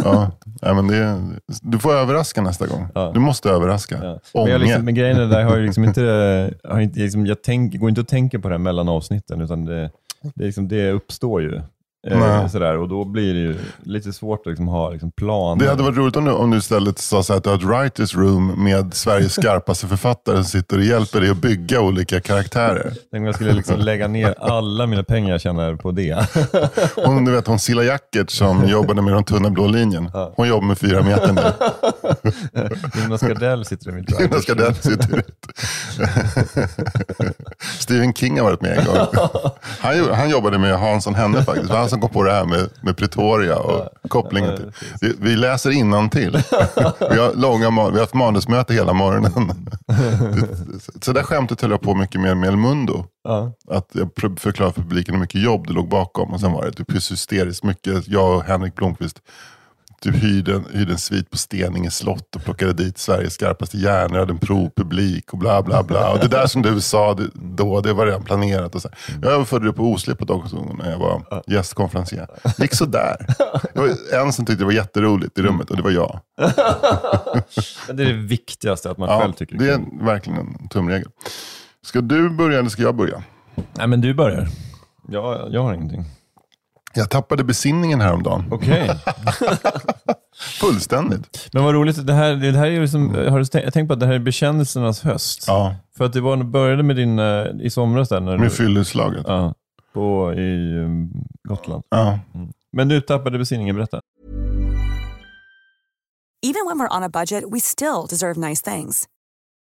[0.05, 0.31] Ja.
[0.62, 0.74] Ja.
[0.74, 1.22] Men det,
[1.62, 2.88] du får överraska nästa gång.
[3.14, 3.98] Du måste överraska.
[4.03, 4.18] Ja.
[4.35, 6.03] Men, jag liksom, men grejen är där har ju liksom inte,
[6.64, 9.90] har inte liksom, jag tänk, går inte att tänka på det mellan avsnitten, utan det,
[10.35, 11.62] det, liksom, det uppstår ju.
[12.06, 15.64] Eh, sådär, och då blir det ju lite svårt att liksom ha liksom, planer.
[15.64, 17.56] Det hade varit roligt om du, om du istället sa så här att du har
[17.56, 22.20] ett writers room med Sveriges skarpaste författare som sitter och hjälper dig att bygga olika
[22.20, 22.92] karaktärer.
[23.10, 26.26] Tänk om jag skulle liksom lägga ner alla mina pengar jag tjänar på det.
[27.04, 30.10] Hon, du vet, hon Silla Jackert som jobbade med den tunna blå linjen.
[30.36, 31.42] Hon jobbar med fyra meter nu.
[33.02, 35.46] Jonas Gardell sitter i mitt Jonas Gardell sitter ut.
[37.78, 38.96] Stephen King har varit med en gång.
[39.80, 41.70] Han, han jobbade med Hansson Henne faktiskt.
[41.94, 44.72] Som kom på det här med, med Pretoria och kopplingen till.
[45.00, 46.33] Vi, vi läser innantill.
[47.11, 49.68] Vi har, långa, vi har haft manusmöte hela morgonen.
[51.02, 53.04] Så det där skämtet höll jag på mycket med med El Mundo.
[53.24, 53.52] Ja.
[53.70, 56.33] Att jag förklarade för publiken hur mycket jobb det låg bakom.
[56.33, 58.09] Och sen var det typ hysteriskt mycket.
[58.09, 59.20] Jag och Henrik Blomqvist
[60.00, 64.18] typ hyrde, en- hyrde en svit på Steninge slott och plockade dit Sveriges skarpaste hjärnor,
[64.18, 66.12] hade en provpublik och bla bla bla.
[66.12, 68.74] Och det där som du sa det- då, det var redan planerat.
[68.74, 68.88] Och så.
[69.22, 72.26] Jag överförde det på Oslipet också när jag var gästkonferencier.
[72.59, 73.26] gick sådär.
[73.74, 73.88] Det var
[74.24, 76.20] en som tyckte det var jätteroligt i rummet och det var jag.
[77.87, 80.04] Men det är det viktigaste, att man Ja, själv tycker det det är är kul.
[80.04, 81.09] verkligen en tumregel.
[81.85, 83.22] Ska du börja eller ska jag börja?
[83.72, 84.48] Nej, men du börjar.
[85.09, 86.04] Jag, jag har ingenting.
[86.94, 88.44] Jag tappade besinningen häromdagen.
[88.50, 88.90] Okej.
[90.61, 91.48] Fullständigt.
[91.52, 93.88] Men vad roligt, det här, det här är ju som, har du tänkt, jag tänkt
[93.88, 95.44] på att det här är bekännelsernas höst.
[95.46, 98.50] Ja, För att det var, började med din, eh, i somras där, när med du,
[98.50, 99.24] fylleslaget.
[99.28, 99.54] ja,
[99.92, 101.11] på, i um,
[101.48, 101.83] Gotland.
[101.88, 102.18] Ja.
[102.72, 104.00] Men du tappade besinningen, berätta.
[106.46, 109.07] Even when we're on a budget, we still deserve nice things.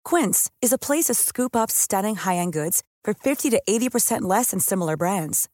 [0.08, 4.50] Quince is a place to scoop up stunning high-end goods for 50 to 80% less
[4.50, 5.48] than similar brands.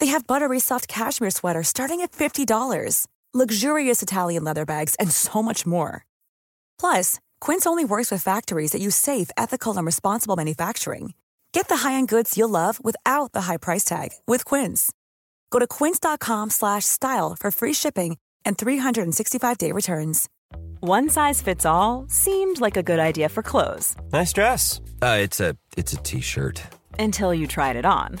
[0.00, 5.42] They have buttery soft cashmere sweaters starting at $50, luxurious Italian leather bags, and so
[5.42, 6.06] much more.
[6.80, 11.12] Plus, Quince only works with factories that use safe, ethical, and responsible manufacturing.
[11.52, 14.92] Get the high-end goods you'll love without the high price tag with Quince.
[15.50, 20.28] Go to quince.com slash style for free shipping and 365-day returns.
[20.80, 24.80] One size fits all seemed like a good idea for clothes Nice dress.
[25.02, 26.62] Uh, it's a it's a t-shirt.
[26.98, 28.20] until you tried it on.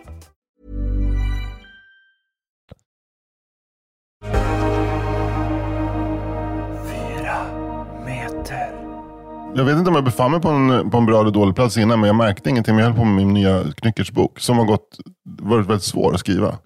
[9.55, 11.77] Jag vet inte om jag befann mig på en, på en bra eller dålig plats
[11.77, 12.75] innan, men jag märkte ingenting.
[12.75, 16.19] Men jag höll på med min nya knyckersbok som har gått, varit väldigt svår att
[16.19, 16.57] skriva.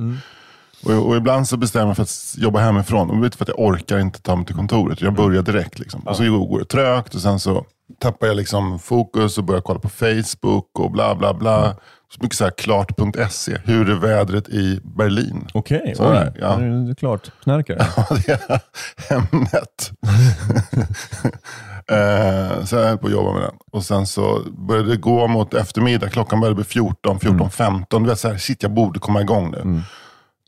[0.86, 3.10] Och, och ibland så bestämmer jag för att jobba hemifrån.
[3.10, 5.02] Och vet för att jag orkar inte ta mig till kontoret.
[5.02, 5.80] Jag börjar direkt.
[5.80, 6.02] Liksom.
[6.02, 7.66] Och så går det trögt och sen så
[8.00, 11.76] tappar jag liksom fokus och börjar kolla på Facebook och bla bla bla.
[12.14, 13.58] Så mycket så här klart.se.
[13.64, 15.48] Hur är vädret i Berlin?
[15.54, 16.06] Okej, oj.
[16.14, 16.58] det, ja.
[16.58, 17.88] Nu är du klart knarkare.
[17.98, 18.62] Ja, det är
[19.10, 19.92] Hemnet.
[21.92, 23.56] eh, så jag höll på att jobba med den.
[23.72, 26.10] Och sen så började det gå mot eftermiddag.
[26.10, 28.04] Klockan började bli 14, 14, 15.
[28.04, 29.82] Du vet, så här, shit jag borde komma igång nu.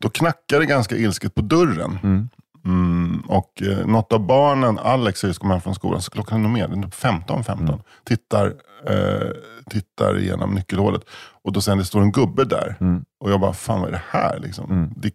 [0.02, 2.00] Då knackade det ganska ilsket på dörren.
[2.65, 6.38] Mm, och eh, något av barnen, Alex har just kommit hem från skolan, så klockan
[6.38, 7.82] är nog mer, den är 15, 15.
[8.06, 8.45] Tittar,
[8.88, 9.32] eh,
[9.69, 11.02] tittar igenom nyckelhålet.
[11.43, 12.76] Och då sen det står en gubbe där.
[13.19, 14.39] Och jag bara, fan vad är det här?
[14.39, 14.93] Liksom.
[14.95, 15.12] Det,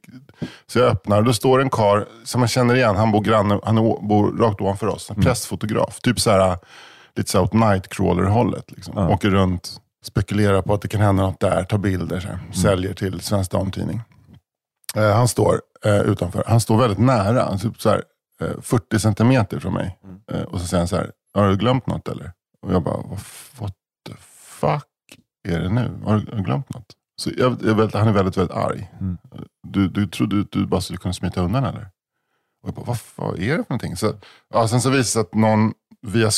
[0.66, 2.96] så jag öppnar och då står en kar som jag känner igen.
[2.96, 5.10] Han bor, granne, han bor rakt ovanför oss.
[5.10, 6.00] En pressfotograf.
[6.00, 6.58] Typ så här,
[7.16, 8.70] lite så här åt Nightcrawler-hållet.
[8.70, 8.98] Liksom.
[9.10, 12.38] Åker runt, spekulerar på att det kan hända något där, tar bilder, så här.
[12.52, 14.00] säljer till Svensk Damtidning.
[14.96, 16.44] Eh, han står eh, utanför.
[16.46, 17.58] Han står väldigt nära.
[17.58, 18.02] Typ så här,
[18.40, 19.98] eh, 40 centimeter från mig.
[20.32, 22.32] Eh, och så säger han så här, har du glömt något eller?
[22.66, 22.96] Och jag bara,
[23.58, 23.74] what,
[24.08, 24.14] the
[24.60, 24.86] fuck
[25.48, 25.90] är det nu?
[26.04, 26.86] Har du glömt något?
[27.22, 28.90] Så jag, jag vet, han är väldigt, väldigt arg.
[29.68, 31.88] Du, du trodde du, du bara skulle kunna smita undan eller?
[32.62, 33.96] Och jag bara, vad, vad är det för någonting?
[33.96, 34.12] Så,
[34.54, 35.72] ja, sen så visade det sig att någon
[36.06, 36.30] via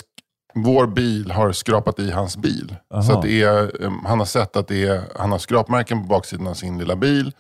[0.55, 2.77] vår bil har skrapat i hans bil.
[2.91, 3.03] Aha.
[3.03, 3.73] Så att det är,
[4.07, 7.33] han har sett att det är, han har skrapmärken på baksidan av sin lilla bil.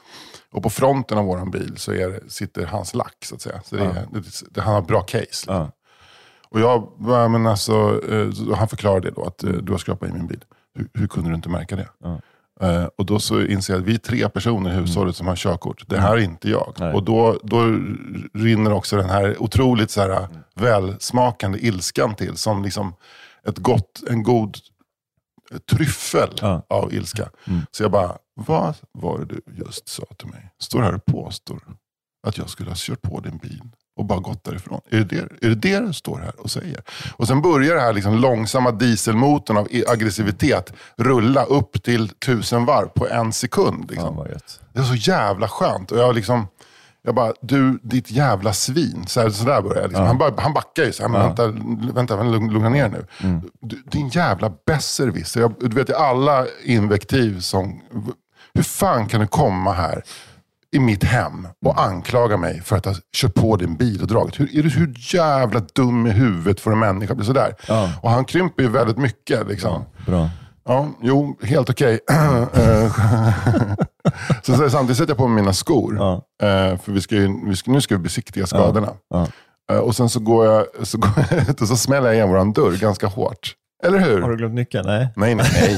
[0.52, 3.16] Och på fronten av vår bil så är, sitter hans lack.
[3.24, 3.60] Så att säga.
[3.64, 5.18] Så det är, det, det, han har bra case.
[5.18, 5.54] liksom.
[5.54, 5.70] Ja.
[6.48, 6.92] Och jag,
[7.30, 10.44] men alltså, eh, han förklarade det då, att eh, du har skrapat i min bil.
[10.74, 11.88] Hur, hur kunde du inte märka det?
[11.98, 12.20] Ja.
[12.60, 15.36] Eh, och då så inser jag att vi är tre personer i hushållet som har
[15.36, 15.84] körkort.
[15.88, 16.74] Det här är inte jag.
[16.78, 16.94] Nej.
[16.94, 17.60] Och då, då
[18.34, 22.36] rinner också den här otroligt så här, välsmakande ilskan till.
[22.36, 22.94] Som liksom
[23.46, 24.56] ett gott, en god
[25.70, 26.66] tryffel Ja.
[26.68, 27.30] av ilska.
[27.70, 30.50] Så jag bara, vad var det du just sa till mig?
[30.58, 31.62] Står här och påstår
[32.26, 33.62] att jag skulle ha kört på din bil
[33.96, 34.80] och bara gått därifrån.
[34.90, 36.82] Är det det, är det, det du står här och säger?
[37.16, 42.88] Och sen börjar det här liksom långsamma dieselmotorn av aggressivitet rulla upp till tusen varv
[42.88, 43.90] på en sekund.
[43.90, 44.26] Liksom.
[44.30, 44.60] Gött.
[44.72, 45.92] Det var så jävla skönt.
[45.92, 46.46] Och jag liksom,
[47.02, 49.04] jag bara, du ditt jävla svin.
[49.06, 49.88] Så, här, så där började jag.
[49.88, 50.06] Liksom.
[50.06, 50.92] Han, bara, han backar ju.
[50.92, 51.46] Så här, men vänta,
[51.94, 53.06] vänta, vänta, lugna ner nu.
[53.60, 55.50] Du, din jävla besserwisser.
[55.60, 57.80] Du vet alla invektiv som,
[58.54, 60.02] hur fan kan du komma här
[60.74, 64.40] i mitt hem och anklaga mig för att ha kört på din bil och dragit.
[64.40, 67.54] Hur, är du hur jävla dum i huvudet för en människa bli sådär?
[67.68, 67.90] Ja.
[68.02, 69.48] Och han krymper ju väldigt mycket.
[69.48, 69.84] Liksom.
[70.06, 70.30] Bra.
[70.64, 72.00] Ja, jo, helt okej.
[72.10, 72.46] Eh,
[74.42, 75.96] så, så samtidigt sätter jag på mig mina skor.
[75.96, 76.14] Ja.
[76.42, 78.88] Eh, för vi ska ju, vi ska, nu ska vi besiktiga skadorna.
[79.10, 79.26] Ja.
[79.72, 82.28] Eh, och sen så går jag, så, går jag ut och så smäller jag igen
[82.28, 83.54] våran dörr ganska hårt.
[83.84, 84.20] Eller hur?
[84.22, 84.86] Har du glömt nyckeln?
[84.86, 85.08] Nej.
[85.16, 85.76] Nej, nej, nej.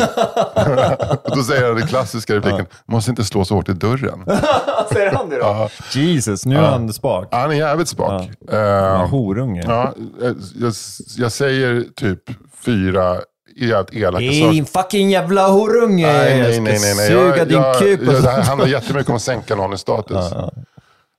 [1.36, 4.24] då säger jag den klassiska repliken, måste inte slå så hårt i dörren.
[4.92, 5.42] Säger han det då?
[5.42, 5.68] Ja.
[5.92, 7.28] Jesus, nu är han spak.
[7.30, 8.30] Han är jävligt spak.
[8.52, 8.56] Ja,
[9.02, 9.64] Eh, horunge.
[9.66, 10.72] ja, eh, jag,
[11.16, 12.20] jag säger typ
[12.64, 13.16] fyra
[13.56, 14.52] jävligt elaka saker.
[14.52, 16.06] din fucking jävla horunge!
[16.06, 16.94] Nej, nej, nej, nej.
[16.96, 17.08] nej.
[17.08, 18.00] suga Jag- din jag- kuk.
[18.06, 20.16] jag- Det handlar jättemycket om att sänka någon i status.
[20.32, 20.52] Ja,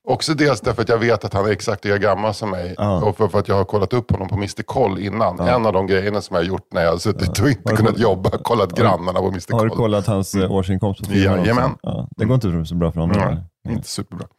[0.10, 2.76] Också dels därför att jag vet att han är exakt lika gammal som mig.
[2.78, 3.02] Ja.
[3.04, 5.39] Och för, för att jag har kollat upp honom på Mr Koll innan.
[5.39, 7.72] En av de grejerna som jag har gjort när jag har suttit och inte Har
[7.72, 8.30] du kunnat koll- jobba.
[8.30, 9.78] Kollat grannarna på Mr Har du Koll.
[9.78, 11.13] kollat hans eh, årsinkomst på?
[11.13, 11.72] Jajamän.
[11.82, 13.17] Ja, det går inte så bra för honom.
[13.17, 13.26] Nej,
[13.65, 13.76] eller?
[13.76, 14.28] inte superbra.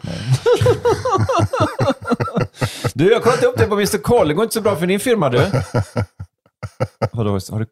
[2.94, 4.28] Du, jag har kollat upp det på Mr Koll.
[4.28, 5.38] Det går inte så bra för din firma du.
[7.12, 7.66] Vadå, har du,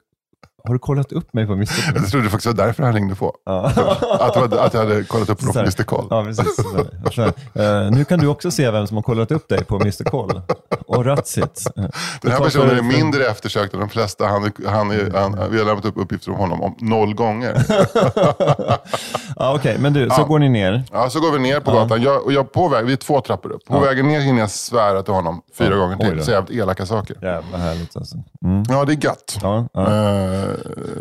[0.66, 2.02] har du kollat upp mig på Mr Cool?
[2.02, 3.34] Jag trodde faktiskt det var därför han ringde på.
[3.44, 3.72] Ja.
[4.20, 5.58] Att, att jag hade kollat upp Så på.
[5.58, 6.06] Mr Koll.
[6.10, 6.58] Ja, precis.
[7.54, 10.40] Eh, nu kan du också se vem som har kollat upp dig på Mr Koll.
[10.86, 11.66] Och Ratsit.
[12.22, 14.26] Den här personen är mindre eftersökt än de flesta.
[14.26, 17.64] Han, han, är- han, vi har lämnat upp uppgifter om honom om noll gånger.
[19.38, 20.24] Ja, Okej, men du, så Ja.
[20.24, 20.84] går ni ner.
[20.92, 22.02] Ja, så går vi ner på gatan.
[22.02, 23.64] Jag, och jag på väg, vi är två trappor upp.
[23.66, 25.76] På vägen ner hinner jag svära till honom fyra Ja.
[25.76, 26.24] gånger till.
[26.24, 27.16] Säga jävligt elaka saker.
[27.22, 28.16] Jävla härligt alltså.
[28.44, 28.62] Mm.
[28.68, 29.38] Ja, det är gött.
[29.42, 29.80] Ja, ja.
[29.82, 30.44] Eh,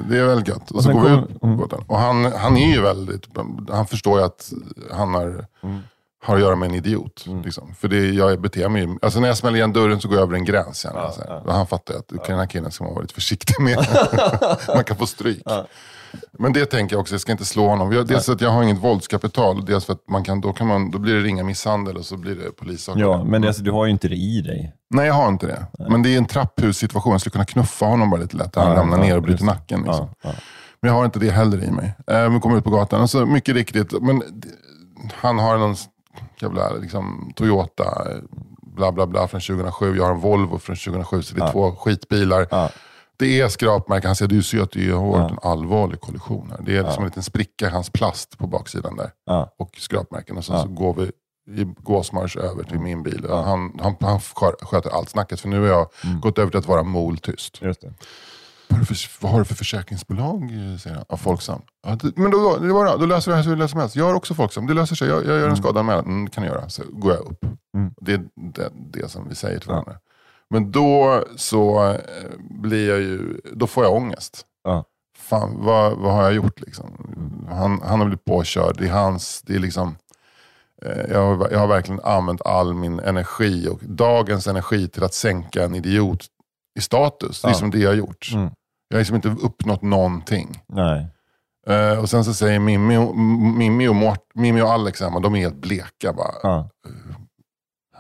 [0.09, 0.71] det är väldigt gött.
[0.71, 1.83] Och, så sen går vi ut på gatan.
[1.87, 3.27] Och han, han är ju väldigt,
[3.69, 4.53] han förstår ju att
[4.91, 5.45] han har,
[6.23, 7.25] har att göra med en idiot.
[7.43, 7.75] Liksom.
[7.75, 10.23] För det, jag beter mig ju, alltså när jag smäller igen dörren så går jag
[10.23, 10.85] över en gräns.
[10.85, 11.47] Jag, så här.
[11.47, 13.87] Och han fattar ju att den här killen ska man vara lite försiktig med.
[14.67, 15.43] man kan få stryk.
[16.39, 17.91] Men det tänker jag också, jag ska inte slå honom.
[17.91, 20.91] Jag, dels att jag har inget våldskapital, dels för att man kan, då, kan man,
[20.91, 22.97] då blir det ringa misshandel och så blir det polissak.
[22.97, 24.73] ja, men det, alltså, du har ju inte det i dig.
[24.89, 25.65] Nej, jag har inte det.
[25.89, 27.11] Men det är en trapphussituation.
[27.11, 28.55] Jag skulle kunna knuffa honom bara lite lätt.
[28.55, 29.81] Han Ja, ramlar ja, ner och bryter nacken.
[29.83, 30.09] Liksom.
[30.23, 30.29] Ja.
[30.81, 31.93] Men jag har inte det heller i mig.
[32.07, 34.01] Eh, vi kommer ut på gatan och så mycket riktigt.
[34.01, 34.23] Men
[35.13, 35.75] han har någon
[36.41, 38.17] jävla liksom, Toyota eh,
[38.61, 39.97] bla bla bla från 2007.
[39.97, 41.21] Jag har en Volvo från 2007.
[41.23, 42.47] Så det är två skitbilar.
[43.17, 44.07] Det är skrapmärken.
[44.07, 46.59] Han säger du ser att det har varit en allvarlig kollision här.
[46.65, 49.11] Det är liksom en liten spricka i hans plast på baksidan där.
[49.59, 50.37] Och skrapmärken.
[50.37, 51.11] Och sen så går vi
[51.61, 53.25] i gåsmarsch över till min bil.
[53.29, 55.39] Han, han, han skö- sköter allt snacket.
[55.39, 55.87] För nu har jag
[56.21, 57.61] gått över till att vara moltyst.
[57.61, 57.93] Just det.
[59.21, 60.43] Vad har du för, försäkringsbolag?
[60.43, 61.05] eh, säger han.
[61.09, 61.61] Ja, Folksam.
[61.87, 63.95] Ja, det, men då, det var, då löser det här hur lätt som helst.
[63.95, 64.67] Jag har också Folksam.
[64.67, 65.07] Det löser sig.
[65.07, 66.05] Jag, jag gör en skadanmälan.
[66.05, 66.69] Mm, kan jag göra.
[66.69, 67.43] Så går jag upp.
[67.77, 67.93] Mm.
[68.01, 69.95] Det är det, det som vi säger till varandra.
[70.49, 71.99] Men då så eh,
[72.39, 74.45] blir jag ju, då får jag ångest.
[74.63, 74.83] Ja.
[75.17, 77.15] Fan, vad, vad har jag gjort liksom?
[77.49, 78.75] Han, han har blivit påkörd.
[78.77, 79.95] Det är hans, det är liksom,
[80.85, 85.13] eh, jag, har, jag har verkligen använt all min energi och dagens energi till att
[85.13, 86.25] sänka en idiot
[86.79, 87.41] i status.
[87.41, 87.55] Det är Ja.
[87.57, 88.29] som det jag har gjort.
[88.33, 88.49] Mm.
[88.87, 90.63] Jag har liksom inte uppnått någonting.
[90.67, 91.07] Nej.
[91.67, 95.35] Eh, och sen så säger Mimmi och, Mimmi och, Mort, Mimmi och Alex hemma, de
[95.35, 96.13] är helt bleka.
[96.13, 96.33] Bara.
[96.43, 96.69] Ja.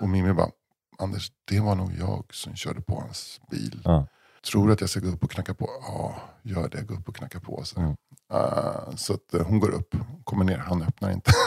[0.01, 0.49] Och Mimmi bara,
[0.97, 3.81] Anders, det var nog jag som körde på hans bil.
[3.83, 4.07] Ja.
[4.51, 5.69] Tror du att jag ska gå upp och knacka på?
[5.81, 6.81] Ja, gör det.
[6.81, 7.63] Gå upp och knacka på.
[7.63, 7.95] Så, Mm.
[8.33, 11.31] Eh, så att, eh, hon går upp, kommer ner, han öppnar inte.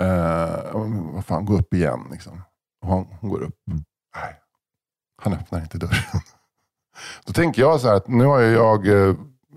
[0.00, 2.00] uh, vad fan, gå upp igen.
[2.12, 2.42] Liksom.
[2.86, 3.56] Hon, hon går upp.
[3.70, 3.84] Mm.
[4.16, 4.34] Nej,
[5.22, 5.94] han öppnar inte dörren.
[7.26, 8.86] Då tänker jag så här att nu har jag,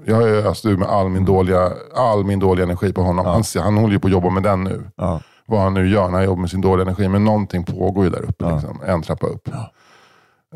[0.05, 3.25] jag har öst ur med all min dåliga, all min dåliga energi på honom.
[3.25, 4.91] Han, ser- han håller ju på att jobba med den nu.
[4.95, 5.21] Ja.
[5.45, 7.07] Vad han nu gör när han jobbar med sin dåliga energi.
[7.07, 8.45] Men någonting pågår ju där uppe.
[8.45, 8.53] Ja.
[8.55, 9.47] Liksom, en trappa upp.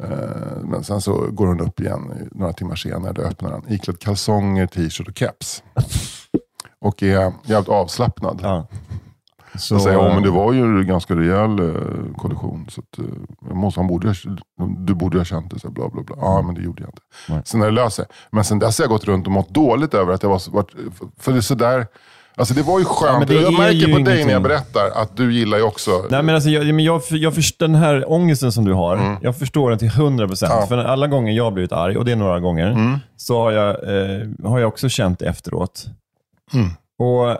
[0.03, 3.13] Eh, men sen så går hon upp igen några timmar senare.
[3.13, 5.63] Då öppnar han iklädd kalsonger, t-shirt och keps.
[6.79, 8.39] Och är jävligt avslappnad.
[8.43, 8.67] Ja.
[9.53, 12.67] Så, Så säger jag, "Ja, men det var ju en ganska rejäl eh, kollision.
[12.69, 13.05] Så att, eh,
[13.47, 14.13] jag måste, han borde,
[14.77, 15.59] du borde ha känt det.
[15.59, 16.15] Så här, bla, bla, bla.
[16.21, 17.01] Ja, men det gjorde jag inte.
[17.29, 17.41] Nej.
[17.45, 18.05] Sen har det löst sig.
[18.31, 20.39] Men sen dess har jag gått runt och mått dåligt över att jag var,
[21.19, 21.87] för det är sådär,
[22.37, 23.19] alltså det var ju skönt.
[23.19, 25.91] men det jag är märker på dig när jag berättar att du gillar ju också.
[26.09, 29.37] Nej, men alltså, jag, men jag, jag förstår den här ångesten som du har, jag
[29.37, 30.27] förstår den till 100%.
[30.27, 30.51] procent.
[30.51, 30.61] Mm.
[30.61, 30.67] Ja.
[30.67, 32.97] För alla gånger jag har blivit arg, och det är några gånger, Mm.
[33.17, 35.85] så har jag, eh, har jag också känt efteråt.
[36.53, 36.67] Mm.
[36.99, 37.37] Och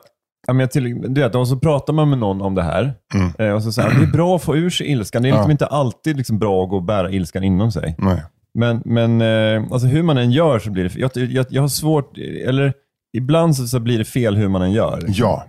[0.47, 3.31] ja, men till, du vet, och så pratar man med någon om det här, Mm.
[3.39, 5.21] eh, och så säger det är bra att få ur sig ilskan.
[5.23, 7.95] Det är liksom inte alltid liksom bra att gå och bära ilskan inom sig.
[7.97, 8.23] Nej.
[8.53, 11.67] Men, men eh, alltså hur man än gör så blir det jag, jag, jag har
[11.69, 12.73] svårt, eller
[13.17, 15.05] ibland så, så blir det fel hur man än gör.
[15.07, 15.45] Ja.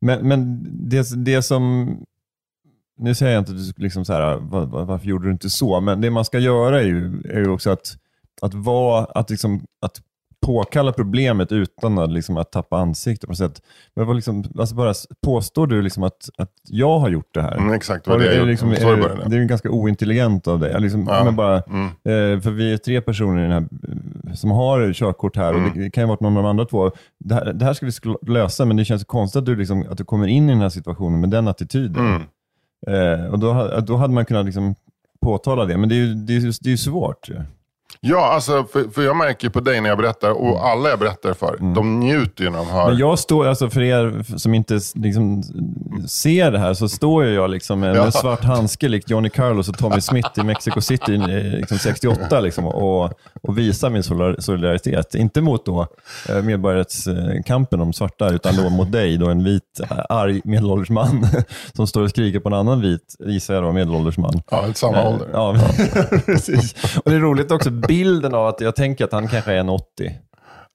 [0.00, 1.96] Men, men det, det som...
[3.00, 5.50] Nu säger jag inte att du liksom så här, var, var, varför gjorde du inte
[5.50, 5.80] så?
[5.80, 7.96] Men det man ska göra är ju, är ju också att,
[8.42, 10.00] att, vara, att, liksom, att
[10.46, 13.26] påkalla problemet utan att, liksom, att tappa ansiktet.
[13.26, 13.62] på något sätt.
[13.96, 14.92] Men vad liksom, alltså bara,
[15.24, 17.56] påstår du liksom att, att jag har gjort det här?
[17.56, 18.50] Mm, exakt, Och det är gjorde.
[18.50, 20.80] liksom, är, det är ju ganska ointelligent av dig.
[20.80, 21.24] Liksom, Ja.
[21.24, 21.86] men bara, Mm.
[21.86, 23.64] eh, för vi är tre personer i den här,
[24.34, 25.70] som har körkort här och Mm.
[25.74, 26.90] det, det kan ju vara någon av de andra två.
[27.18, 27.92] Det här, det här ska vi
[28.32, 30.68] lösa, men det känns konstigt att du, liksom, att du kommer in i den här
[30.68, 32.06] situationen med den attityden.
[32.06, 32.22] Mm.
[32.86, 34.74] Eh, och då, ha- då hade man kunnat liksom
[35.20, 37.28] påtala det, men det är ju, det är, det är svårt.
[37.28, 37.34] ju.
[38.00, 41.34] Ja, alltså, för, för jag märker på dig när jag berättar, och alla jag berättar
[41.34, 42.80] för, de njuter ju när de hör.
[42.82, 42.90] Mm.
[42.90, 45.42] Men jag står, alltså för er som inte liksom
[46.08, 48.10] ser det här, så står ju jag liksom med, Ja.
[48.10, 53.12] svart handske likt Johnny Carlos och Tommy Smith i Mexico City liksom 68 liksom, och,
[53.42, 55.14] och visar min solidar- solidaritet.
[55.14, 55.86] Inte mot då
[56.28, 61.26] eh, medborgarrättskampen om svarta, utan då mot dig, då en vit, eh, arg medelålders man
[61.76, 64.42] som står och skriker på en annan vit, gissar jag då, medelålders man.
[64.50, 65.28] Ja, samma Eh, ålder.
[65.32, 65.56] Ja,
[66.26, 66.74] precis.
[67.04, 69.68] Och det är roligt också, bilden av att jag tänker att han kanske är en
[69.68, 69.84] 80.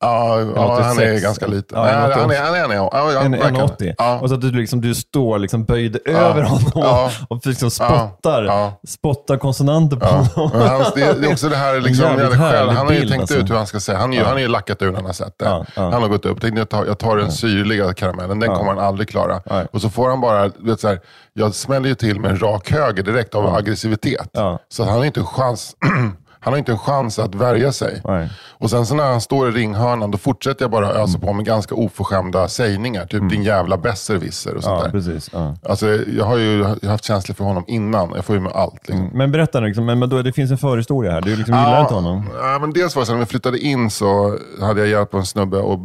[0.04, 1.24] Ja, ja han är 86.
[1.24, 1.78] ganska liten.
[1.80, 2.20] Ja, Nej, han är, 80.
[2.22, 3.56] han är, han är, ja, ja, En, verkligen.
[3.56, 3.96] 1,80.
[3.98, 4.20] Ja.
[4.20, 7.12] Och så att du, liksom, du står liksom böjd över honom Ja.
[7.30, 8.80] och liksom spottar, Ja.
[8.88, 10.28] spottar konsonanter på Ja.
[10.36, 10.52] honom.
[10.60, 12.70] Men hans, det, är- är också det här, liksom, jävla själv.
[12.70, 13.38] han har ju bild, tänkt alltså.
[13.38, 13.98] ut hur han ska säga.
[13.98, 14.26] Han, är ju- Ja.
[14.26, 15.46] han har ju lackat ur när han har sett det.
[15.46, 15.82] Ja, ja.
[15.90, 18.56] Han har gått upp, tänkte jag tar, jag tar den syrliga karamellen, den Ja.
[18.58, 19.42] kommer han aldrig klara.
[19.74, 21.00] Och så får han bara, vet, så här,
[21.34, 24.30] jag smäller ju till med en rak höger direkt av aggressivitet.
[24.34, 24.60] Ja.
[24.70, 25.76] Så han har inte en chans
[26.44, 28.02] han har inte en chans att värja sig.
[28.04, 28.30] Nej.
[28.58, 31.46] Och sen så när han står i ringhörnan, då fortsätter jag bara ösa på med
[31.46, 33.06] ganska oförskämda sägningar.
[33.06, 34.92] Typ din jävla besserwisser och sånt Ja, där.
[34.92, 35.30] precis.
[35.34, 35.56] Ja.
[35.70, 38.12] Alltså, jag har ju haft känslor för honom innan.
[38.16, 38.88] Jag får ju med allt.
[38.88, 39.10] Liksom.
[39.14, 41.22] Men berätta, nu, liksom, men, men då, det finns en förhistoria här.
[41.22, 42.30] Du liksom gillar inte honom?
[42.42, 45.26] Ja, men dels var det så när vi flyttade in så hade jag hjälpt en
[45.26, 45.80] snubbe att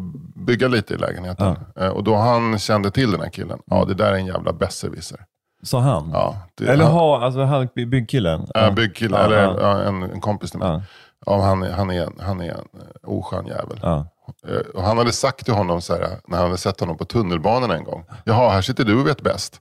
[0.46, 1.56] bygga lite i lägenheten.
[1.80, 3.58] Eh, Och då han kände till den här killen.
[3.66, 5.18] Ja, det där är en jävla besserwisser.
[5.62, 6.10] Sa han?
[6.12, 8.46] Ja, det- Eller han- ha, alltså han, byggkillen?
[8.54, 9.82] Ja, byggkille, Ja, eller ja.
[9.82, 10.68] en, en kompis till mig.
[10.68, 10.82] Ja.
[11.26, 11.42] Ja.
[11.42, 13.78] han, han, är, han är en eh, oskön jävel.
[13.82, 14.06] Ja.
[14.48, 17.04] Eh, Och han hade sagt till honom så här, när han hade sett honom på
[17.04, 18.04] tunnelbanan en gång.
[18.24, 19.60] Jaha, här sitter du och vet bäst.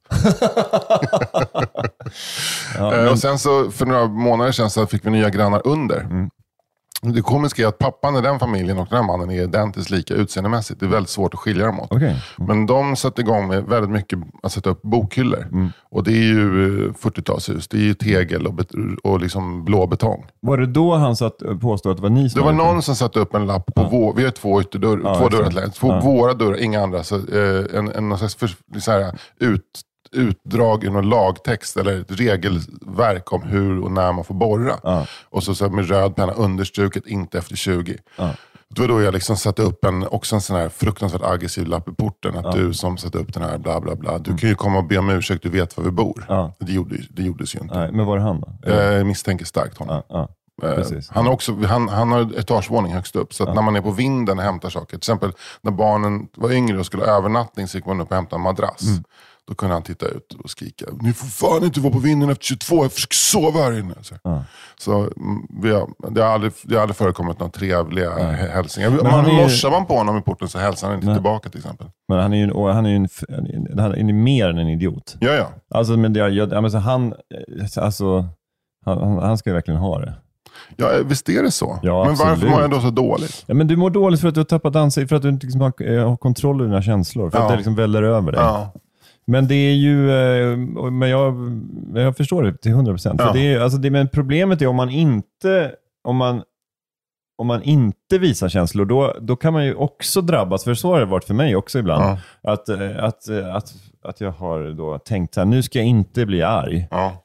[2.77, 5.61] Ja, Eh, men, Och sen så för några månader sedan så fick vi nya grannar
[5.67, 5.99] under.
[5.99, 6.29] Mm.
[7.01, 10.13] Det komiska är att pappan i den familjen och den här mannen är identiskt lika
[10.13, 10.79] utseendemässigt.
[10.79, 11.87] Det är väldigt svårt att skilja dem åt.
[11.91, 12.23] Okej.
[12.37, 15.41] Men de satte igång med väldigt mycket att sätta upp bokhyllor.
[15.51, 15.69] Mm.
[15.91, 17.67] Och det är ju eh, 40-talshus.
[17.71, 18.53] Det är ju tegel och,
[19.03, 20.25] och liksom blå betong.
[20.41, 22.95] Var det då han satt, påstod att det var ni som Det var någon som
[22.95, 25.55] satte upp en lapp på vår, vi har två ytterdörrar, Ja, två exakt.
[25.55, 25.71] dörrar till.
[25.71, 26.01] Två Ja.
[26.01, 27.03] våra dörrar, inga andra.
[27.03, 29.61] Så, eh, en, en slags för, så här, ut,
[30.11, 34.79] utdrag ur någon lagtext eller ett regelverk om hur och när man får borra.
[34.83, 35.05] Ja.
[35.29, 37.97] Och så, så med röd penna understruket, inte efter 20.
[38.17, 38.33] Ja.
[38.69, 41.89] Det var då jag liksom satte upp en, också en sån här fruktansvärt aggressiv lapp
[41.89, 42.37] i porten.
[42.37, 44.17] Att du som satte upp den här bla bla bla.
[44.17, 46.25] Du kan ju komma och be om ursäkt, du vet var vi bor.
[46.27, 46.55] Ja.
[46.59, 47.79] Det, gjorde, det gjordes ju inte.
[47.79, 48.71] Nej, men var det han då?
[48.71, 50.01] Jag misstänker starkt honom.
[50.09, 50.29] Ja, ja.
[50.63, 50.85] Eh.
[51.09, 53.33] Han har, också, han, han har etagevåning högst upp.
[53.33, 54.87] Så att när man är på vinden och hämtar saker.
[54.87, 58.15] Till exempel när barnen var yngre och skulle ha övernattning så gick man upp och
[58.15, 58.87] hämtade en madrass.
[58.87, 59.03] Mm.
[59.47, 60.85] Då kunde han titta ut och skrika.
[61.01, 63.93] Ni får fan inte vara på vinden efter 22, jag försöker sova här inne.
[64.01, 64.43] Så, Ja.
[64.79, 65.11] så mm,
[65.61, 68.89] vi har, det, har aldrig, det har aldrig förekommit några trevliga hä- hälsningar.
[68.89, 71.15] han Man, ju- Morsar man på honom i porten så hälsar han inte Nej.
[71.15, 71.87] tillbaka till exempel.
[72.07, 73.07] Men han är ju, han är ju en,
[73.79, 75.15] han är mer än en idiot.
[75.19, 75.47] Ja, ja.
[75.73, 78.25] Alltså, men det, jag, ja, men så han, eh, alltså,
[78.85, 80.13] han, han, ska ju verkligen ha det.
[80.75, 81.79] ja eh, visst är det så.
[81.83, 83.43] Ja, Men varför mår jag då så dåligt?
[83.47, 85.45] Ja, men du mår dåligt för att du har tappat ansiktet, för att du inte
[85.45, 87.29] liksom har, eh, har kontroll över dina känslor.
[87.29, 87.43] För Ja.
[87.43, 88.41] att det liksom väller över dig.
[88.41, 88.73] Ja.
[89.27, 90.57] Men det är ju, eh,
[90.91, 91.35] men jag,
[91.95, 93.21] jag förstår det till 100 procent.
[93.23, 93.33] Ja.
[93.33, 95.71] Det är, alltså det, men problemet är om man inte,
[96.03, 96.43] om man,
[97.37, 100.99] om man inte visar känslor, då, då kan man ju också drabbas, för så har
[100.99, 102.03] det varit för mig också ibland.
[102.03, 102.51] Ja.
[102.51, 105.87] Att, eh, att, eh, att, att jag har då tänkt så här, nu ska jag
[105.87, 106.87] inte bli arg.
[106.91, 107.23] Ja.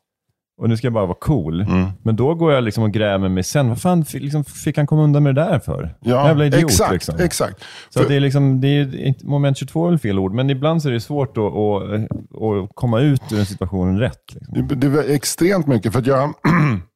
[0.62, 1.60] Och nu ska jag bara vara cool.
[1.60, 1.86] Mm.
[2.02, 3.68] Men då går jag liksom och grämer mig sen.
[3.68, 5.94] Vad fan fick, liksom, fick han komma undan med det där för?
[6.00, 6.92] Ja, Jävla idiot exakt.
[6.92, 7.14] liksom.
[7.18, 7.64] exakt.
[7.90, 10.82] Så För- det är liksom, det är, moment 22 är väl fel ord, men ibland
[10.82, 11.92] så är det svårt att, att,
[12.42, 14.34] att komma ut ur en situation rätt.
[14.34, 14.68] Liksom.
[14.68, 16.34] Det, det var extremt mycket, för jag...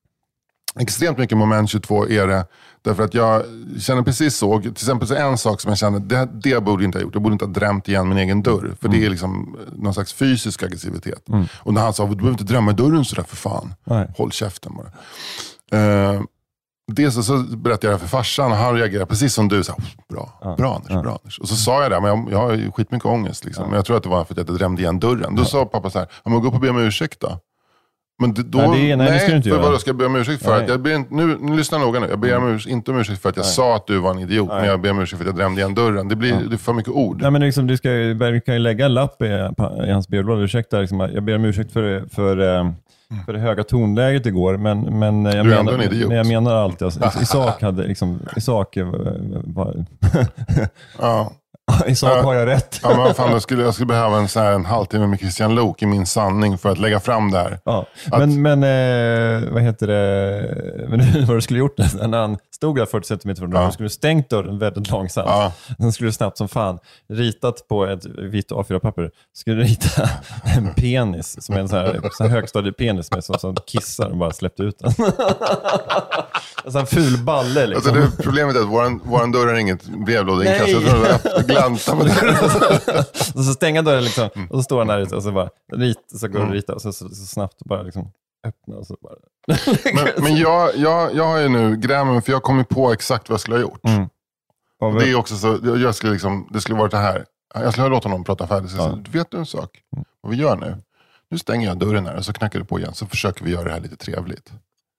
[0.80, 2.46] extremt mycket moment 22 är det.
[2.82, 3.42] Därför att jag
[3.80, 4.60] känner precis så.
[4.60, 7.14] Till exempel så en sak som jag känner, det, det borde jag inte ha gjort.
[7.14, 8.74] Jag borde inte ha drämt igen min egen dörr.
[8.80, 9.00] För Mm.
[9.00, 11.22] det är liksom någon slags fysisk aggressivitet.
[11.58, 13.74] Och när han sa, du behöver inte drämma dörren sådär för fan.
[13.84, 14.08] Nej.
[14.18, 14.90] Håll käften bara.
[16.14, 16.22] Uh,
[16.92, 19.64] Dels så, så berättade jag det för farsan och han reagerade precis som du.
[19.64, 21.38] Så här, bra, bra Anders, bra Anders.
[21.38, 23.44] Och så sa jag det, men jag, jag har ju skitmycket ångest.
[23.44, 23.64] Liksom.
[23.64, 25.34] Men jag tror att det var för att jag inte drämde igen dörren.
[25.34, 27.38] Då sa pappa så här, ja, men gå upp och be om ursäkt då.
[28.18, 29.78] Men då, Nej, det- nej, det ska du inte för göra.
[29.78, 30.50] ska jag be om ursäkt för?
[30.54, 30.62] Nej.
[30.62, 32.06] Att jag ber, nu, nu lyssna noga nu.
[32.10, 34.18] Jag ber om urs, inte om ursäkt för att jag sa att du var en
[34.18, 34.48] idiot.
[34.48, 36.08] Men jag ber om ursäkt för att jag drämde igen dörren.
[36.08, 37.22] Det blir det är för mycket ord.
[37.22, 39.26] Nej, men liksom, du, ska, du kan ju lägga en lapp i,
[39.86, 40.42] i hans brevlåda.
[40.42, 42.70] Ursäkta, liksom, jag ber om ursäkt för, för, eh,
[43.26, 46.08] för det höga tonläget igår, men, men, jag, Du är menar, en idiot.
[46.08, 48.86] men jag menar alltid, alltså, i, i sak hade, liksom, i sak, eh,
[49.44, 49.84] var,
[50.98, 51.32] Ja.
[51.86, 52.80] i sak har jag rätt.
[52.82, 55.54] Ja, men fan, jag, skulle, jag skulle behöva en, så här, en halvtimme med Christian
[55.54, 57.58] Lok i min sanning för att lägga fram det här.
[57.64, 60.86] Ja, Att- men, men eh, vad heter det?
[60.88, 63.68] Men vad du skulle gjort när han stod där 40 cm från dörren, Ja.
[63.68, 65.26] du skulle stängt dörren väldigt långsamt.
[65.30, 65.52] Ja.
[65.78, 70.08] Sen skulle du snabbt som fan ritat på ett vitt A4-papper, skulle du rita
[70.56, 74.16] en penis, som är en sån här, sån här högstadiepenis med som, som kissar och
[74.16, 74.92] bara släppte ut den.
[76.64, 77.96] en sån här ful balle liksom.
[77.96, 78.66] Alltså det, problemet är att
[79.06, 80.72] våran dörr är inget brevlådeinkast.
[81.56, 82.98] Jag tror det
[83.34, 84.48] och så stänga dörren liksom, Mm.
[84.50, 86.74] och så står han där ute och så bara rit, så går det att rita
[86.74, 88.12] och så, så, så snabbt bara liksom
[88.46, 89.14] öppna och så bara...
[89.94, 93.28] Men, men jag, jag, jag har ju nu grämen, för jag kom ju på exakt
[93.28, 93.84] vad jag skulle ha gjort.
[93.84, 94.08] Mm.
[94.80, 97.24] Och Det är också så, jag- jag skulle liksom, det skulle varit det här.
[97.54, 98.70] Jag skulle ha låtit honom prata färdigt.
[98.70, 98.90] Så jag Ja.
[98.90, 99.70] sa, Vet du en sak?
[100.20, 100.76] Vad vi gör nu?
[101.30, 102.94] Nu stänger jag dörren här och så knackar du på igen.
[102.94, 104.52] Så försöker vi göra det här lite trevligt.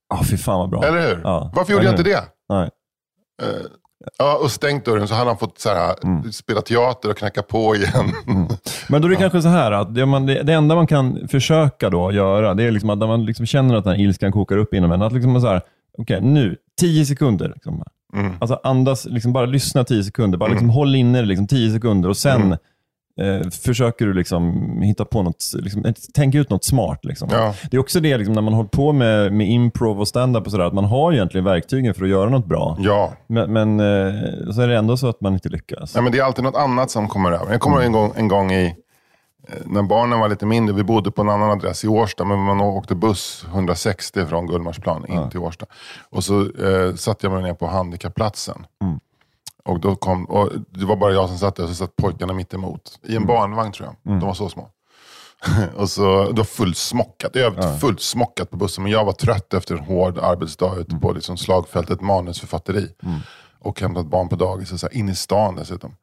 [0.09, 0.83] Ja, fy fan vad bra.
[0.85, 1.21] Eller hur?
[1.23, 1.51] Ja.
[1.55, 2.23] Varför gjorde jag Eller inte det?
[2.49, 2.69] Nej.
[4.17, 6.31] Ja, och stängt dörren så hade han fått så här, Mm.
[6.31, 8.13] spela teater och knacka på igen.
[8.89, 11.27] Men då är det kanske så här att det, man, det, det enda man kan
[11.27, 14.31] försöka då göra, det är liksom att när man liksom känner att den här ilskan
[14.31, 15.61] kokar upp inom en, att liksom så här,
[15.97, 17.51] okej nu, tio sekunder.
[17.55, 17.83] Liksom.
[18.13, 18.31] Mm.
[18.39, 20.37] Alltså andas, liksom bara lyssna tio sekunder.
[20.37, 22.57] Bara liksom håll inne det liksom tio sekunder och sen Mm.
[23.17, 27.05] Eh, försöker du liksom hitta på något, liksom, tänk ut något smart.
[27.05, 27.29] Liksom.
[27.31, 27.53] Ja.
[27.71, 30.51] Det är också det liksom, när man håller på med, med improv och stand-up och
[30.51, 32.77] sådär, att man har egentligen verktygen för att göra något bra.
[32.79, 33.13] ja.
[33.27, 35.93] Men, men eh, så är det ändå så att man inte lyckas.
[35.95, 37.51] Nej, men det är alltid något annat som kommer över.
[37.51, 38.65] Jag kommer ihåg en gång, en gång i,
[39.47, 42.39] eh, när barnen var lite mindre, vi bodde på en annan adress i Årsta, men
[42.39, 45.65] man åkte buss 160 från Gullmarsplan in till Årsta.
[46.09, 48.65] Och så eh, satte jag mig ner på handikappplatsen.
[49.67, 52.33] Och då kom, och det var bara jag som satt där, och så satt pojkarna
[52.33, 52.99] mitt emot.
[53.03, 53.95] I en barnvagn tror jag.
[54.19, 54.69] De var så små.
[55.75, 58.83] och så, det var fullsmockat, övrigt fullsmockat på bussen.
[58.83, 62.89] Men jag var trött efter en hård arbetsdag ute på liksom slagfältet manusförfatteri.
[63.59, 65.95] Och hämtat barn på dagis, och så här, in i stan dessutom.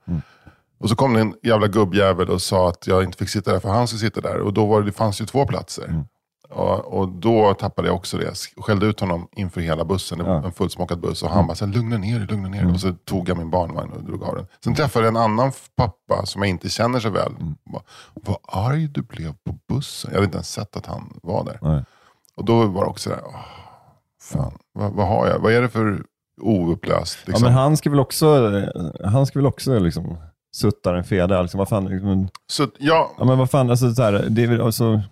[0.79, 3.61] Och så kom det en jävla gubbjävel och sa att jag inte fick sitta där
[3.61, 4.39] för han skulle sitta där.
[4.41, 6.05] Och då var det, det fanns ju två platser.
[6.55, 8.35] Och, och då tappade jag också det.
[8.57, 10.19] Skällde ut honom inför hela bussen.
[10.19, 11.23] Det var en fullsmockad buss.
[11.23, 12.73] Och han bara, så här, lugna ner dig, lugna ner dig.
[12.73, 14.47] Och så tog jag min barnvagn och drog av den.
[14.65, 17.33] Sen träffade jag en annan pappa som jag inte känner så väl.
[17.73, 17.83] Bara,
[18.15, 20.11] Vad arg du blev på bussen.
[20.11, 21.59] Jag hade inte ens sett att han var där.
[21.63, 21.85] Nej.
[22.37, 23.35] Och då var det också där, åh,
[24.23, 25.39] fan, vad, vad har jag?
[25.39, 26.03] Vad är det för
[26.41, 27.19] oupplöst?
[27.25, 27.45] Ja, Liksom?
[27.45, 28.53] men han ska väl också,
[29.05, 30.17] han ska väl också liksom
[30.57, 31.43] sutta en feda.
[31.43, 34.59] Liksom, vad fan, liksom, Så, ja, ja, men vad fan, alltså, så här, det är
[34.59, 35.03] alltså,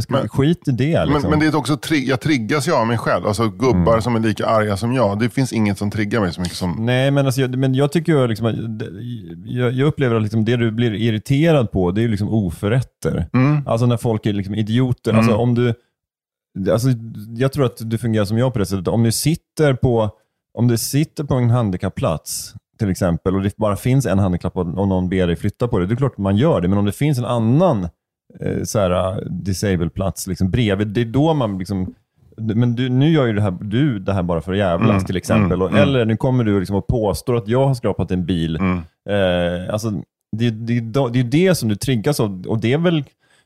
[0.00, 1.04] ska, Men- skit i det.
[1.04, 1.22] Liksom.
[1.22, 3.26] Men, men det är också, tri- jag triggas ju av mig själv.
[3.26, 5.18] Alltså gubbar som är lika arga som jag.
[5.18, 6.76] Det finns inget som triggar mig så mycket som...
[6.86, 8.46] Nej, men, alltså, jag, men jag tycker ju liksom,
[9.44, 13.26] jag, jag upplever att liksom, det du blir irriterad på, det är liksom oförrätter.
[13.32, 13.62] Mm.
[13.66, 15.12] Alltså när folk är liksom idioter.
[15.12, 15.74] Alltså, om du,
[16.72, 16.88] alltså,
[17.36, 18.88] jag tror att du fungerar som jag på det sättet.
[18.88, 20.10] Om du sitter på,
[20.58, 24.66] om du sitter på en handikappplats till exempel och det bara finns en handikapp och
[24.66, 26.68] någon ber dig flytta på det, det är klart man gör det.
[26.68, 27.88] Men om det finns en annan
[28.64, 31.94] så här, disabled-plats liksom, bredvid, det är då man liksom
[32.36, 35.04] men du, nu gör ju det här, du det här bara för att jävlas Mm,
[35.04, 35.52] till exempel.
[35.52, 35.82] mm, och, mm.
[35.82, 38.56] Eller nu kommer du liksom och påstår att jag har skrapat en bil.
[38.56, 38.78] Mm.
[39.08, 39.90] Eh, alltså,
[40.36, 40.80] det, det,
[41.12, 43.04] det är det som du triggas av och det är väl,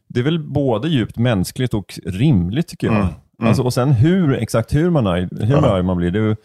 [0.09, 2.97] det är väl både djupt mänskligt och rimligt tycker jag.
[2.97, 3.09] Mm,
[3.43, 5.71] Alltså, och sen hur, exakt hur man, är, hur Ja.
[5.71, 6.11] arg man blir.
[6.11, 6.37] Det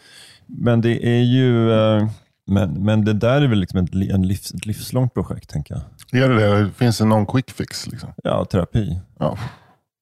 [0.46, 2.08] men det är ju, eh,
[2.46, 5.82] men, men det där är väl liksom ett, en livs, ett livslångt projekt tänker jag.
[6.12, 6.70] Är det det?
[6.70, 7.86] Finns det någon quick fix?
[7.86, 8.12] Liksom?
[8.24, 9.00] Ja, terapi.
[9.18, 9.38] Ja.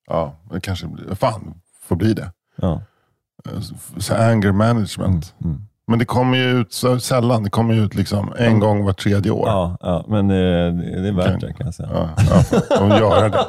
[0.09, 1.15] ja, det kanske blir...
[1.15, 2.33] Fan, får bli det.
[2.57, 2.83] Ja.
[3.99, 5.35] Så anger management.
[5.45, 5.67] Mm.
[5.87, 7.43] Men det kommer ju ut sällan.
[7.43, 9.49] Det kommer ju ut liksom en gång var tredje år.
[9.49, 11.89] Ja, ja, men eh, det är värt det kan jag säga.
[11.93, 12.11] Ja,
[12.71, 13.47] ja, göra det.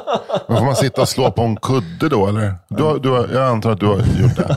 [0.48, 2.54] Men får man sitta och slå på en kudde då eller?
[2.68, 4.56] Du, du, jag antar att du har gjort det.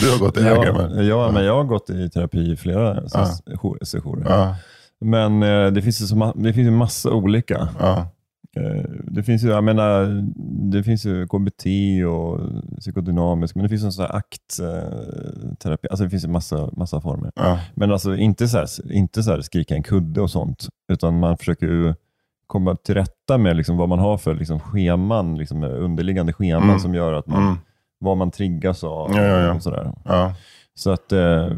[0.00, 1.08] Du har gått i anger Ja, management.
[1.08, 3.26] ja, men jag har gått i terapi i flera ja.
[3.82, 4.54] sessioner.
[5.00, 7.68] Men eh, det finns ju så ma- det finns ju massa olika.
[7.80, 8.08] ja.
[8.56, 10.22] Eh, Det finns ju, jag menar,
[10.72, 11.66] det finns ju KBT
[12.06, 12.40] och
[12.80, 15.88] psykodynamisk, men det finns en sån här aktterapi.
[15.90, 17.30] Alltså det finns ju massa, massa former.
[17.34, 17.58] ja.
[17.74, 21.38] Men alltså inte så, här, inte så här skrika en kudde och sånt, utan man
[21.38, 21.94] försöker ju
[22.46, 26.78] komma till rätta med liksom vad man har för liksom scheman, liksom underliggande scheman Mm.
[26.78, 27.54] som gör att man, Mm.
[27.98, 29.10] vad man triggas av.
[29.14, 29.54] Ja, ja, ja.
[29.54, 29.92] Och sådär.
[30.04, 30.34] ja.
[30.74, 31.48] Så att, eh,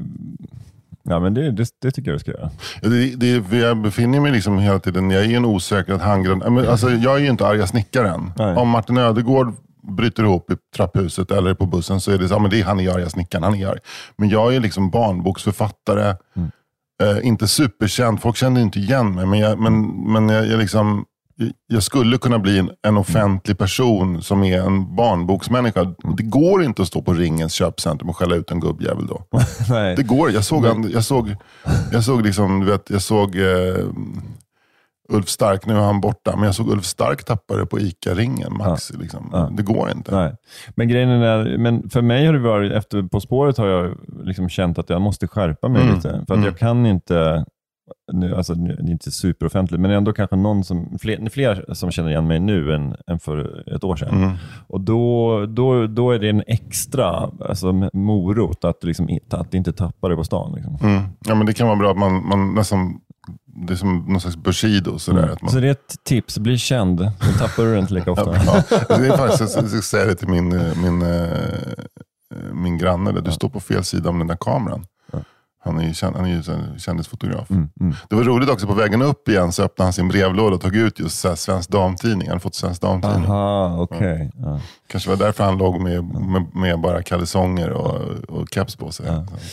[1.09, 2.51] ja men det, det, det tycker jag du ska göra.
[2.83, 6.43] Det, det, jag befinner mig liksom hela tiden, jag är en osäker handgrund.
[6.53, 8.33] Men Alltså, jag är ju inte arga snickaren.
[8.37, 8.57] Nej.
[8.57, 9.55] Om Martin Ödegård
[9.97, 12.65] bryter ihop i trapphuset eller på bussen så är det så, ja, men det är,
[12.65, 13.79] han är arga snickaren, han är arg.
[14.17, 16.51] Men jag är liksom barnboksförfattare, Mm.
[17.03, 19.27] eh, inte superkänd, folk känner inte igen mig.
[19.27, 21.05] Men jag, men, men jag, jag, liksom,
[21.67, 25.85] jag- skulle kunna bli en, en offentlig person som är en barnboksmänniska.
[26.17, 29.23] Det går inte att stå på Ringens köpcentrum och skälla ut en gubbjävel då.
[29.71, 29.97] Nej.
[29.97, 30.31] Det går.
[30.31, 31.35] Jag såg, han, jag såg,
[31.93, 33.85] jag såg, liksom, du vet, jag såg eh,
[35.13, 38.53] Ulf Stark, nu är han borta, men jag såg Ulf Stark tappa det på ICA-ringen,
[38.59, 38.91] Max.
[38.93, 39.29] Liksom.
[39.33, 39.51] Ja.
[39.57, 40.15] Det går inte.
[40.17, 40.35] Nej.
[40.77, 44.49] Men grejen är, men för mig har det varit, efter På spåret har jag liksom
[44.49, 45.95] känt att jag måste skärpa mig Mm.
[45.95, 46.09] lite.
[46.11, 46.45] För att Mm.
[46.45, 47.45] jag kan inte,
[48.13, 51.91] nu, alltså, nu, det är inte superoffentligt, men ändå kanske någon som, fler, fler som
[51.91, 54.23] känner igen mig nu än, än för ett år sedan.
[54.23, 54.37] Mm.
[54.67, 60.09] Och då, då, då är det en extra alltså, morot att, liksom, att inte tappa
[60.09, 60.53] det på stan.
[60.55, 60.79] Liksom.
[60.83, 61.03] Mm.
[61.27, 63.01] Ja, men det kan vara bra att man, man nästan,
[63.67, 64.99] det är som någon slags Bushido.
[64.99, 66.99] Sådär, att man, Så det är ett tips, bli känd.
[66.99, 68.35] Då tappar du inte lika ofta.
[68.89, 71.29] ja, det är faktiskt, jag ska säga det till min, eh, min, eh,
[72.53, 73.21] min granne, där.
[73.21, 74.85] du står på fel sida om den där kameran.
[75.61, 76.43] Han är ju, känd, han är ju
[76.79, 77.51] kändisfotograf.
[77.51, 77.95] Mm, mm.
[78.11, 80.77] Det var roligt också, på vägen upp igen så öppnade han sin brevlåda och tog
[80.77, 82.21] ut just så här Svensk Damtidning.
[82.21, 83.25] Han hade fått Svensk Damtidning.
[83.25, 84.31] Aha, okej.
[84.43, 84.61] Ja.
[84.87, 89.07] Kanske var därför han låg med, med, med bara kalsonger och, och keps på sig.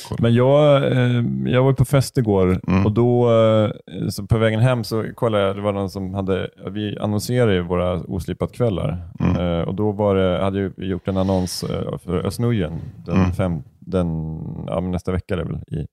[0.08, 0.18] Kolla.
[0.22, 2.86] Men jag, eh, jag var på fest igår Mm.
[2.86, 6.98] och då eh, på vägen hem så kollade jag, det var någon som hade, vi
[7.02, 9.36] annonserar ju våra oslipat-kvällar Mm.
[9.36, 11.66] eh, och då var det, hade jag gjort en annons
[12.04, 13.32] för Östnujen den Mm.
[13.32, 15.88] fem, den, ja, nästa vecka är det väl, i,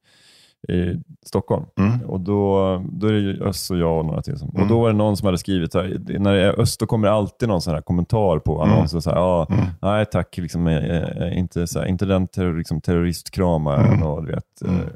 [0.73, 1.65] i Stockholm.
[1.79, 2.01] Mm.
[2.03, 4.39] Och då, då är det Öst och jag och några till.
[4.39, 4.63] Som, Mm.
[4.63, 7.09] Och då var det någon som hade skrivit, här, när det är Öst då kommer
[7.09, 8.73] det alltid någon sån här kommentar på Mm.
[8.75, 9.03] annonsen.
[9.03, 9.47] Så här, ja,
[9.83, 14.03] Nej tack, liksom, eh, eh, inte, så här, inte den terror, liksom, terroristkramaren Mm.
[14.03, 14.77] och du vet, Mm.
[14.81, 14.87] eh,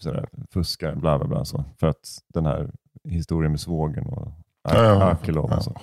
[0.00, 1.44] så där, fuskar, bla bla bla.
[1.44, 1.64] Så.
[1.80, 2.70] För att den här
[3.08, 4.28] historien med svågen och
[4.68, 5.76] Ja, ja, och så.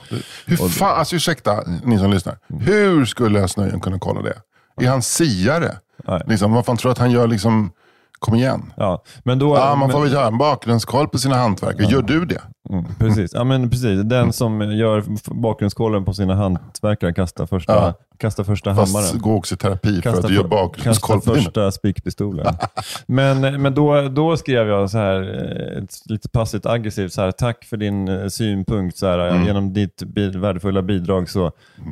[0.47, 2.37] Hur fan, alltså ursäkta ni som lyssnar.
[2.47, 4.33] Hur skulle Snöjen kunna kolla det?
[4.81, 5.77] Är han siare?
[6.07, 6.21] Nej.
[6.27, 7.27] Liksom, vad fan tror du att han gör?
[7.27, 7.71] Liksom,
[8.19, 8.73] kom igen.
[8.77, 11.87] Ja, men då, Ja, man får men, väl göra en bakgrundskoll på sina hantverkare.
[11.87, 12.41] Gör du det?
[12.71, 13.31] Mm, precis.
[13.33, 14.01] Ja, men precis.
[14.03, 15.03] Den som gör
[15.33, 17.93] bakgrundskollen på sina hantverkare kastar första, Ja.
[18.17, 19.19] kastar första Fast hammaren.
[19.21, 22.45] gå också i terapi för Kasta att du gör för- bakgrundskoll Kasta första spikpistolen.
[23.05, 25.21] men men då, då skrev jag så här,
[25.77, 28.97] eh, lite passivt aggressivt, så här, tack för din eh, synpunkt.
[28.97, 29.45] Så här, Mm.
[29.45, 30.01] Genom ditt
[30.35, 31.45] värdefulla bidrag så,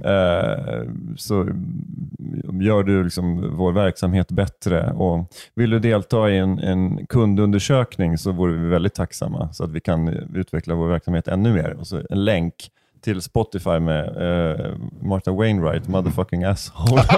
[0.06, 0.84] eh,
[1.18, 1.48] så
[2.62, 4.92] gör du liksom vår verksamhet bättre.
[4.92, 5.26] Och
[5.56, 9.80] vill du delta i en, en kundundersökning så vore vi väldigt tacksamma så att vi
[9.80, 11.78] kan utveckla vår verksamhet ännu mer.
[11.80, 12.54] Och så en länk
[13.04, 14.66] till Spotify med eh,
[15.02, 17.04] Martha Wainwright, motherfucking asshole.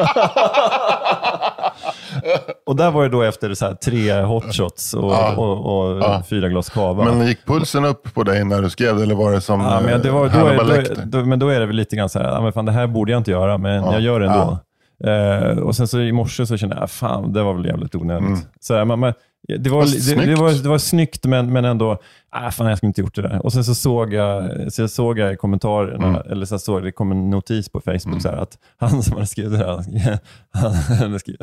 [2.65, 5.35] Och där var det då efter så tre hotshots och, Ja.
[5.37, 6.23] och, och Ja.
[6.29, 7.03] fyra glas cava.
[7.05, 9.81] Men gick pulsen upp på dig när du skrev det eller var det som ja,
[9.85, 12.09] men, det var, eh, då, är, då, då, men då är det väl lite grann
[12.09, 13.91] så här, ja, men fan, det här borde jag inte göra, men Ja.
[13.93, 14.59] jag gör det ändå.
[15.03, 17.95] Eh, och sen så i morse så kände jag, ah, fan, det var väl jävligt
[17.95, 18.27] onödigt.
[18.27, 18.39] Mm.
[18.59, 19.13] Så här, man, man,
[19.47, 19.85] det, var,
[20.15, 21.97] det, det, var, det var snyggt, men, men ändå,
[22.29, 23.45] ah, fan jag skulle inte gjort det där.
[23.45, 26.31] Och sen så såg jag, så såg jag i kommentarerna, Mm.
[26.31, 29.27] eller så såg det kom en notis på Facebook så här, att han som hade
[29.27, 30.19] skrivit det här,
[30.53, 31.41] han hade skrivit,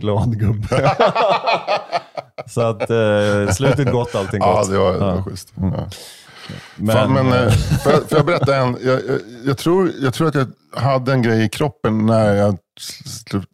[0.00, 0.90] glad gubbe.
[2.46, 4.70] så att eh, slutet gott, allting Ja, gott.
[4.70, 5.22] det var, det var Ja.
[5.24, 5.52] schysst.
[5.56, 5.88] Ja.
[6.76, 8.76] Men, Fan, men, eh, får, jag, får jag berätta en?
[8.84, 10.46] Jag, jag, jag, tror, jag tror att jag
[10.80, 12.56] hade en grej i kroppen när jag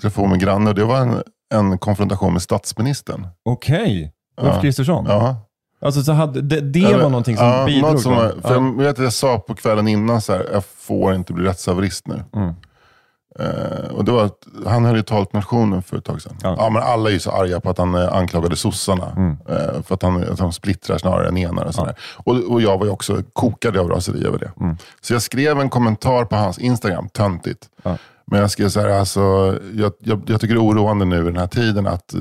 [0.00, 0.70] träffade min granne.
[0.70, 1.22] och Det var en,
[1.54, 3.26] en konfrontation med statsministern.
[3.44, 4.60] Okej, Ulf Ja.
[4.60, 5.06] Kristersson.
[5.08, 5.36] Ja.
[5.80, 7.92] Alltså, så hade, det det Eller- var någonting som ja, bidrog?
[7.92, 8.52] något som, för ja.
[8.52, 12.06] jag, vet att jag sa på kvällen innan så här, jag får inte bli rättshaverist
[12.06, 12.22] nu.
[12.36, 12.54] Mm.
[13.40, 14.30] Eh, och det var
[14.66, 16.36] han höll ju tal till nationen för ett tag sedan.
[16.42, 16.54] Ja.
[16.58, 16.70] Ja.
[16.70, 19.12] men alla är ju så arga på att han eh, anklagade sossarna.
[19.16, 19.36] Mm.
[19.48, 21.64] Eh, för att, han, att de splittrar snarare än enar.
[21.64, 21.94] Och, sådär.
[22.16, 24.50] och, och jag var ju också kokad av raseri över det.
[24.60, 24.76] Mm.
[25.00, 27.68] Så jag skrev en kommentar på hans Instagram, töntigt.
[27.82, 27.96] Ja.
[28.30, 29.20] Men jag så här, alltså,
[29.74, 32.20] jag, jag, jag tycker det är oroande nu i den här tiden att eh,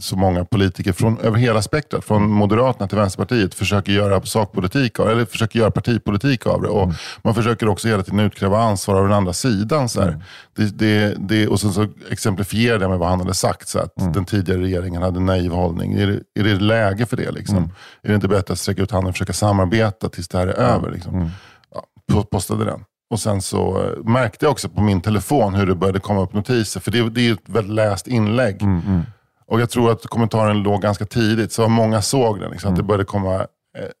[0.00, 5.08] så många politiker från, över hela spektrat, från Moderaterna till Vänsterpartiet, försöker göra sakpolitik av,
[5.08, 6.68] eller försöker göra partipolitik av det.
[6.68, 6.92] Och
[7.22, 9.88] Man försöker också hela tiden utkräva ansvar av den andra sidan.
[9.88, 10.24] Så här.
[10.56, 13.92] Det, det, det, och sen så exemplifierade jag med vad han hade sagt, så att
[14.14, 15.94] den tidigare regeringen hade naiv hållning.
[15.94, 17.30] Är det, är det läge för det?
[17.30, 17.56] Liksom?
[18.02, 20.52] Är det inte bättre att sträcka ut handen och försöka samarbeta tills det här är
[20.52, 20.90] över?
[20.90, 21.30] Liksom?
[21.74, 21.82] Ja,
[22.12, 22.80] po- postade den.
[23.10, 26.32] Och sen så eh, märkte jag också på min telefon hur det började komma upp
[26.32, 26.80] notiser.
[26.80, 28.62] För det, det är ett väldigt läst inlägg.
[29.48, 32.50] Och jag tror att kommentaren låg ganska tidigt, så många såg den.
[32.50, 33.44] Liksom, Att det började komma eh,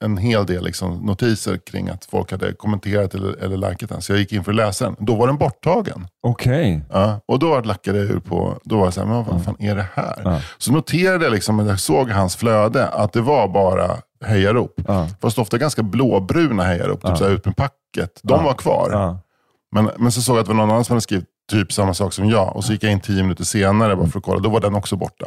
[0.04, 4.02] en hel del liksom, notiser kring att folk hade kommenterat eller, eller likat den.
[4.02, 4.96] Så jag gick in för att läsa den.
[4.98, 6.06] Då var den borttagen.
[6.22, 6.80] Okej.
[6.92, 9.56] Ja, och då lackade jag ur på, då var jag så här, men vad fan
[9.58, 10.20] är det här?
[10.24, 10.40] Ja.
[10.58, 14.80] Så noterade jag, liksom, när jag såg hans flöde, att det var bara hejarop.
[14.86, 15.08] Ja.
[15.20, 18.20] Fast ofta ganska blåbruna hejarop, typ så här ut med packet.
[18.22, 18.88] De var kvar.
[18.92, 19.18] Ja.
[19.72, 21.94] Men, men så såg jag att det var någon annan som hade skrivit typ samma
[21.94, 22.56] sak som jag.
[22.56, 24.40] Och så gick jag in tio minuter senare bara för att kolla.
[24.40, 25.26] Då var den också borta.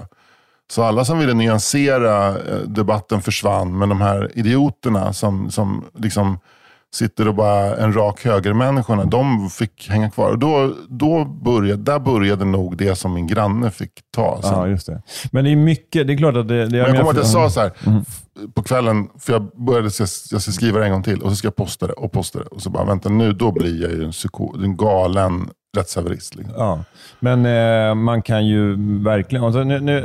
[0.71, 3.77] Så alla som ville nyansera eh, debatten försvann.
[3.77, 6.39] Men de här idioterna som, som liksom
[6.95, 10.31] sitter och bara en rak höger-människorna, de fick hänga kvar.
[10.31, 14.41] Och då, då började, där började nog det som min granne fick ta.
[14.41, 14.51] Sen.
[14.51, 15.01] ja, just det.
[15.31, 16.65] Men det är mycket, det är klart att det...
[16.65, 18.03] det Men jag kommer ihåg att jag sa så här, Mm.
[18.53, 19.89] på kvällen, för jag började,
[20.31, 22.39] jag ska skriva det en gång till och så ska jag posta det och posta
[22.39, 22.45] det.
[22.45, 26.35] Och så bara, vänta nu, då blir jag ju en, psyko, en galen rättshaverist.
[26.35, 26.55] Liksom.
[26.57, 26.83] Ja,
[27.19, 29.45] men eh, man kan ju verkligen...
[29.45, 29.99] Alltså, nu, nu,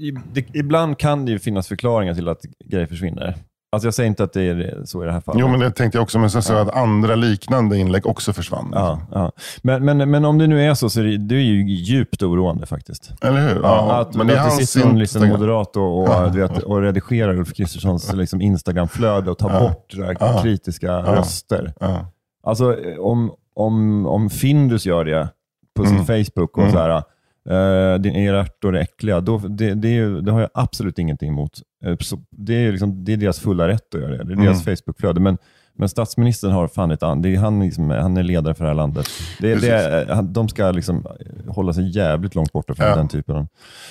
[0.00, 3.36] i, det, ibland kan det ju finnas förklaringar till att grejer försvinner.
[3.74, 5.40] Alltså jag säger inte att det är så i det här fallet.
[5.40, 8.70] Jo, men det tänkte jag också, men sen så att andra liknande inlägg också försvann.
[8.74, 9.32] Ja, ja.
[9.62, 12.22] Men, men, men om det nu är så, så är det, det är ju djupt
[12.22, 13.12] oroande faktiskt.
[13.22, 13.54] Eller hur?
[13.54, 16.82] Ja, Ja, att, men det att det sitter någon liten moderat och, och, vet, och
[16.82, 19.60] redigerar Ulf Kristerssons liksom Instagram-flöde och tar Ja.
[19.60, 20.40] bort det där Ja.
[20.42, 21.72] kritiska röster.
[21.80, 22.06] Ja.
[22.46, 25.28] Alltså om, om, om Findus gör det
[25.76, 26.06] på sin Mm.
[26.24, 26.72] Facebook och Mm.
[26.72, 27.02] så här,
[27.50, 30.98] eh, din era ärtor är äckliga, då, det, det, är ju, det har jag absolut
[30.98, 31.52] ingenting emot.
[31.84, 34.24] Eh, så det, är liksom, det är deras fulla rätt att göra det.
[34.24, 35.20] Det är deras Facebookflöde.
[35.20, 35.38] Men,
[35.76, 38.70] men statsministern har fan ett an, det är han, liksom, han är ledare för det
[38.70, 39.06] här landet.
[39.40, 41.06] Det, det är, han- de ska liksom
[41.48, 42.96] hålla sig jävligt långt borta från Ja.
[42.96, 43.46] den typen av...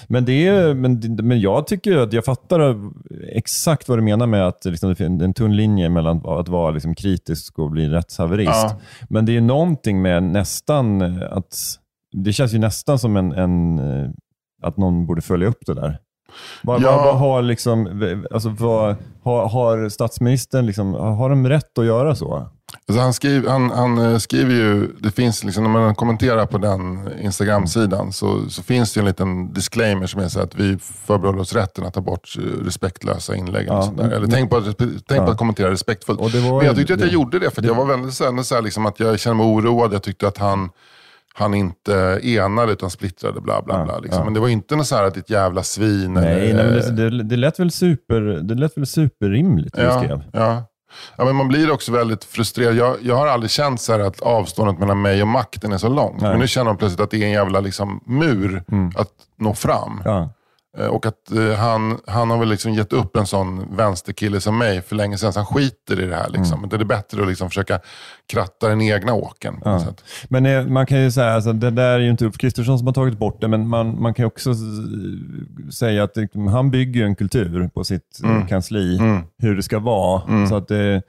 [0.07, 2.75] Men, det är, men, men jag tycker att jag fattar
[3.31, 6.71] exakt vad du menar med att liksom, det finns en tunn linje mellan att vara
[6.71, 8.51] liksom, kritisk och bli rättshaverist.
[8.53, 8.79] Ja.
[9.09, 11.55] Men det är någonting med nästan eh, att...
[12.13, 14.09] Det känns ju nästan som en, en eh,
[14.61, 15.97] att någon borde följa upp det där.
[16.63, 16.95] Vad, Ja.
[16.95, 22.15] vad, vad har, liksom, alltså, vad, har, har statsministern, liksom, har de rätt att göra
[22.15, 22.47] så?
[22.87, 26.57] Alltså han, skriver, han, han eh, skriver ju, det finns liksom, när man kommenterar på
[26.57, 31.39] den Instagram-sidan så, så finns det en liten disclaimer som är så att vi förbehåller
[31.39, 33.67] oss rätten att ta bort eh, respektlösa inlägg.
[33.67, 34.03] Ja, och sånt där.
[34.03, 35.31] men- Eller tänk, på, att- tänk på Ja.
[35.31, 36.31] att kommentera respektfullt.
[36.31, 38.23] Det Men jag tyckte att jag det- gjorde det, för att jag var väldigt så
[38.31, 39.93] här, så här liksom att jag kände mig oroad.
[39.93, 40.69] Jag tyckte att han,
[41.35, 43.41] han inte enade utan splittrade.
[43.41, 44.19] Bla, bla, Ja, bla, liksom.
[44.19, 44.23] ja.
[44.25, 46.13] Men det var inte något så här att ditt jävla svin.
[46.13, 49.81] Nej, eller, nej men det, det, det, lät väl super, det lät väl superrimligt det
[49.81, 50.23] du Ja, skrev.
[50.33, 50.63] ja.
[51.17, 52.75] ja, men man blir också väldigt frustrerad.
[52.75, 56.21] Jag, jag har aldrig känt så att avståndet mellan mig och makten är så långt.
[56.21, 56.29] Nej.
[56.31, 58.63] Men nu känner man plötsligt att det är en jävla liksom, mur
[58.95, 59.09] att
[59.39, 60.01] nå fram.
[60.05, 60.29] Ja.
[60.77, 64.57] Eh, Och att eh, han, han har väl liksom gett upp en sån vänsterkille som
[64.57, 65.33] mig för länge sedan.
[65.33, 66.29] Så han skiter i det här.
[66.29, 66.57] Liksom.
[66.57, 66.69] Mm.
[66.69, 67.79] Det är bättre att liksom försöka
[68.27, 69.55] kratta den egna åken.
[69.65, 69.83] Ja.
[70.29, 72.87] Men eh, man kan ju säga, alltså, det där är ju inte Ulf Kristersson som
[72.87, 74.53] har tagit bort det, men man, man kan också
[75.73, 78.47] säga att det, han bygger en kultur på sitt eh, Mm.
[78.47, 78.99] kansli,
[79.37, 80.47] hur det ska vara.
[80.47, 81.01] Så att det,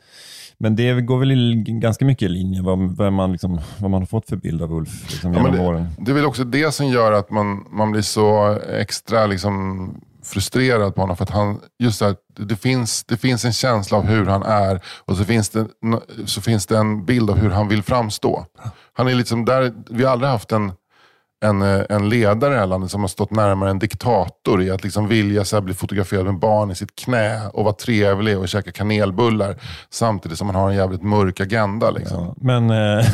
[0.59, 4.07] men det går väl ganska mycket i linje vad, vad, man, liksom, vad man har
[4.07, 5.87] fått för bild av Ulf liksom, Ja, genom åren.
[5.99, 9.89] det, det är väl också det som gör att man, man blir så extra liksom,
[10.25, 11.17] frustrerad på honom.
[11.17, 14.43] För att han, just det, här, det, finns, det finns en känsla av hur han
[14.43, 15.67] är och så finns, det,
[16.27, 18.47] så finns det en bild av hur han vill framstå.
[18.93, 20.73] Han är liksom där, vi har aldrig haft en,
[21.45, 24.71] en, eh, en ledare i det här landet som har stått närmare en diktator i
[24.71, 28.39] att liksom vilja så här bli fotograferad med barn i sitt knä och vara trevlig
[28.39, 29.57] och käka kanelbullar
[29.91, 31.91] samtidigt som man har en jävligt mörk agenda.
[31.91, 32.25] Liksom.
[32.25, 32.77] Ja, men eh,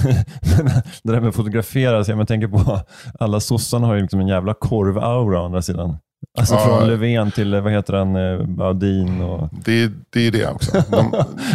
[1.02, 2.80] det där med att fotografera, så jag tänker på
[3.20, 5.98] alla sossarna har ju liksom en jävla korv-aura å andra sidan.
[6.38, 6.60] Alltså Ja.
[6.60, 9.48] från Löfven till, eh, vad heter han, eh, Baudin och...
[9.64, 10.72] Det, det är det också.
[10.90, 11.10] De,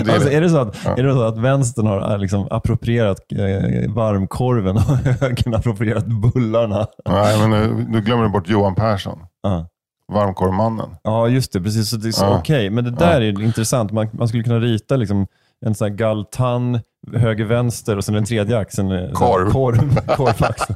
[0.05, 0.35] det är Alltså, det.
[0.35, 4.75] är, det så att, är det så att vänstern har eh, liksom approprierat eh, varmkorven
[4.75, 4.81] och
[5.21, 6.87] högern approprierat bullarna?
[7.09, 9.19] Nej, men nu, nu glömmer du bort Johan Persson.
[9.43, 9.67] Ja.
[10.13, 10.89] Varmkorvmannen.
[11.03, 11.61] Ja, just det.
[11.61, 11.89] Precis.
[11.89, 12.37] Så det är så, Ja.
[12.39, 13.91] Okej, men det där är intressant.
[13.91, 15.27] Man, man skulle kunna rita liksom
[15.65, 16.79] en sån här galtan,
[17.13, 19.13] höger, vänster och sen den tredje axeln.
[19.13, 19.49] Korv.
[19.51, 19.99] Korv.
[20.15, 20.75] Korvaxeln.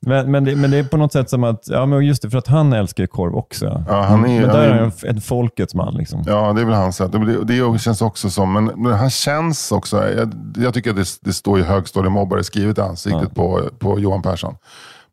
[0.00, 2.30] men, men, det, men det är på något sätt som att, ja men just det,
[2.30, 3.84] för att han älskar korv också.
[3.88, 5.94] Ja, han är, men han där är är, han en, folkets man.
[5.94, 6.24] Liksom.
[6.26, 7.12] ja, det är väl hans sätt.
[7.12, 11.18] Det, det känns också som, men, men han känns också, jag, jag tycker att det,
[11.20, 14.54] det står ju högstadiemobbare skrivet i ansiktet på, på Johan Persson.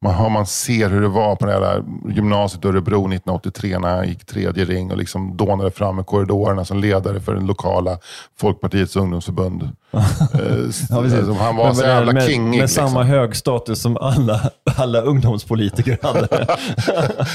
[0.03, 1.83] Man, man ser hur det var på det där
[2.15, 6.65] gymnasiet i Örebro 1983 när han gick tredje ring och liksom dånade fram i korridorerna
[6.65, 7.97] som ledare för den lokala
[8.39, 9.63] Folkpartiets ungdomsförbund.
[9.93, 9.99] Eh,
[10.89, 11.17] Ja, precis.
[11.19, 12.49] alltså, han var Men så jävla med, kingig.
[12.49, 12.87] Med liksom.
[12.89, 14.39] samma hög status som alla,
[14.77, 16.27] alla ungdomspolitiker hade.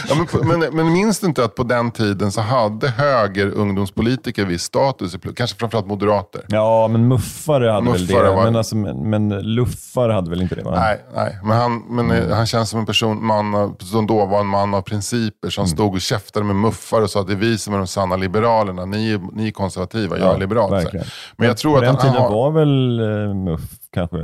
[0.09, 4.45] Ja, men, men, men minns du inte att på den tiden så hade höger ungdomspolitiker
[4.45, 6.43] viss status, kanske framförallt moderater?
[6.49, 8.35] ja, men muffare hade väl Muffare det.
[8.35, 10.63] var- Men, alltså, men, men luffare hade väl inte det?
[10.63, 10.71] Va?
[10.81, 11.39] Nej, nej.
[11.45, 14.75] men, han, men eh, han känns som en person, man, som då var en man
[14.75, 15.51] av principer Mm.
[15.51, 17.87] som stod och käftade med muffar och sa att det är vi som är de
[17.87, 18.85] sanna liberalerna.
[18.85, 20.71] Ni, är- ni är konservativa, jag är liberal.
[20.71, 21.07] verkligen.
[21.37, 23.61] Men jag tror På att den tiden har, var väl eh, MUF
[23.93, 24.17] kanske,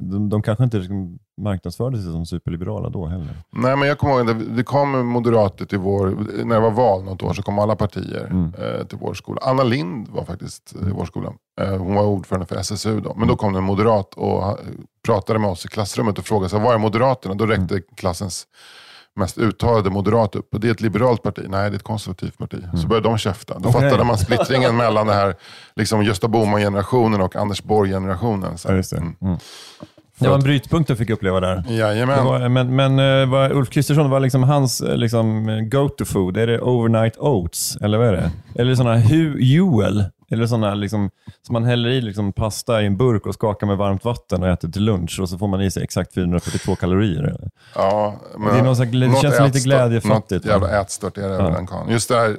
[0.00, 0.80] de, de kanske inte
[1.40, 3.28] marknadsförde sig som superliberala då heller.
[3.52, 7.04] Nej, men jag kommer ihåg, det, det kom moderater till vår, när det var val
[7.04, 8.52] något år så kom alla partier Mm.
[8.58, 9.40] eh, till vår skola.
[9.44, 11.32] Anna Lind var faktiskt i vår skola.
[11.60, 13.14] Eh, hon var ordförande för SSU då.
[13.16, 14.58] Men då kom det en moderat och
[15.06, 17.34] pratade med oss i klassrummet och frågade här, var är Moderaterna?
[17.34, 17.82] Då räckte Mm.
[17.96, 18.46] klassens
[19.16, 20.54] mest uttalade moderat upp.
[20.54, 21.42] Och det är ett liberalt parti.
[21.48, 22.56] Nej, det är ett konservativt parti.
[22.82, 23.54] Så började de käfta.
[23.54, 23.70] Då Mm.
[23.76, 23.82] Okej.
[23.90, 25.34] fattade man splittringen mellan det här
[25.76, 28.58] liksom Gösta Bohman-generationen och Anders Borg-generationen.
[28.58, 28.76] Så här.
[28.76, 28.96] Ja, det.
[28.96, 29.14] Mm.
[29.22, 29.36] Mm.
[30.18, 31.64] Det var en brytpunkt jag fick uppleva där.
[31.68, 32.24] Det Jajamän.
[32.24, 36.36] var, men men eh, vad Ulf Kristersson, var liksom hans eh, liksom, go-to-food?
[36.36, 37.76] Är det overnight oats?
[37.80, 38.30] Eller vad är det?
[38.54, 40.04] Eller sådana hu- Huel?
[40.30, 41.10] Eller sådana liksom,
[41.42, 44.48] som man häller i liksom pasta i en burk och skakar med varmt vatten och
[44.48, 47.50] äter till lunch och så får man i sig exakt 442 kalorier.
[47.74, 51.18] Ja, men Det är någon slags- det något känns lite ätstört- glädjefattigt, Något jävla ätstört
[51.18, 51.42] är det Ja.
[51.44, 51.88] väl en kan.
[51.90, 52.36] Just det här,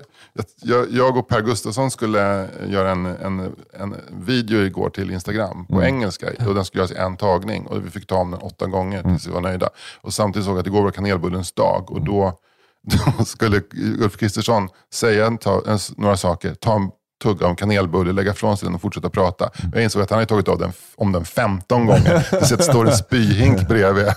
[0.63, 5.75] jag, jag och Per Gustafsson skulle göra en, en, en video igår till Instagram på
[5.75, 5.85] Mm.
[5.95, 6.27] engelska.
[6.47, 7.67] Och den skulle göras i en tagning.
[7.67, 9.15] Och vi fick ta om den åtta gånger Mm.
[9.15, 9.69] tills vi var nöjda.
[10.01, 11.91] Och samtidigt såg jag att igår var kanelbullens dag.
[11.91, 12.39] Och då,
[13.17, 13.61] då skulle
[14.01, 16.53] Ulf Kristersson säga en, ta, en, några saker.
[16.53, 16.89] Ta en
[17.23, 19.49] tugga av en kanelbulle, lägga från sig den och fortsätta prata.
[19.73, 22.27] Jag insåg att han hade tagit av den, om den 15 gånger.
[22.57, 24.07] Det står en spyhink bredvid.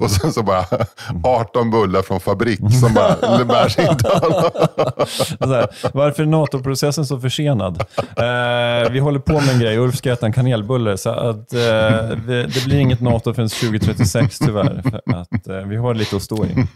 [0.00, 0.64] Och sen så bara
[1.24, 4.08] 18 bullar från fabrik som bara det bär sig inte
[5.62, 7.84] här, varför är NATO-processen så försenad?
[7.98, 9.78] Eh, vi håller på med en grej.
[9.78, 10.98] Ulf ska äta en kanelbulle.
[10.98, 11.60] Så att, eh,
[12.26, 14.82] det, det blir inget NATO förrän 2036 tyvärr.
[14.82, 16.66] För att, eh, vi har lite att stå i.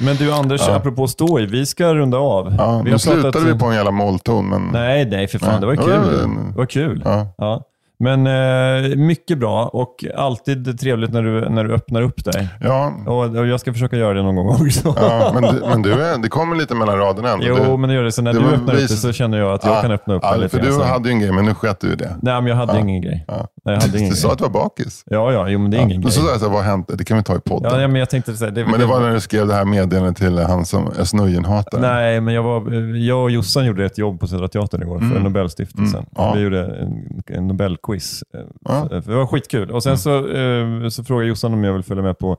[0.00, 1.46] Men du Anders, apropå stå i.
[1.46, 2.54] Vi ska runda av.
[2.58, 4.48] Ja, vi nu slutade vi på en jävla mollton.
[4.48, 4.68] Men...
[4.72, 5.50] Nej, nej för fan.
[5.50, 5.60] Nej.
[5.60, 6.52] Det var kul.
[6.52, 7.02] Det var kul.
[7.04, 7.72] Ja.
[7.98, 12.48] Men eh, mycket bra och alltid trevligt när du, när du öppnar upp dig.
[12.60, 14.94] Ja, Och, och jag ska försöka göra det någon gång också.
[14.96, 17.46] ja, men, du- men du är, det kommer lite mellan raderna ändå.
[17.48, 18.12] Jo, du, men det gör det.
[18.12, 19.90] Så när det du öppnar upp vis- det så känner jag att jag Ja, kan
[19.92, 20.56] öppna upp ja, det lite.
[20.56, 20.82] För du sen.
[20.88, 22.16] hade ju en grej, men nu sket du i det.
[22.22, 23.24] Nej, men jag hade ingen grej.
[23.28, 23.34] Ja.
[23.64, 25.02] Nej, jag hade ingen Du sa att du var bakis.
[25.06, 26.12] Ja, ja, jo, men det är ingen så grej.
[26.26, 26.90] sa jag, så här, vad hänt?
[26.94, 27.70] Det kan vi ta i podden.
[27.74, 28.50] Ja, ja, men jag tänkte säga...
[28.50, 31.80] Det, Men det var när du skrev det här meddelandet till han som är snöjenhatare.
[31.80, 35.20] Nej, men jag, var, jag och Jossan gjorde ett jobb på Södra Teatern igår för
[35.20, 35.98] Nobelstiftelsen.
[36.00, 36.32] Mm, ja.
[36.36, 37.56] Vi gjorde en, en.
[38.34, 38.88] Eh, Ja.
[38.90, 39.70] Det var skitkul.
[39.70, 39.98] Och sen Mm.
[39.98, 42.36] så, eh, så frågade Jossan om jag vill följa med på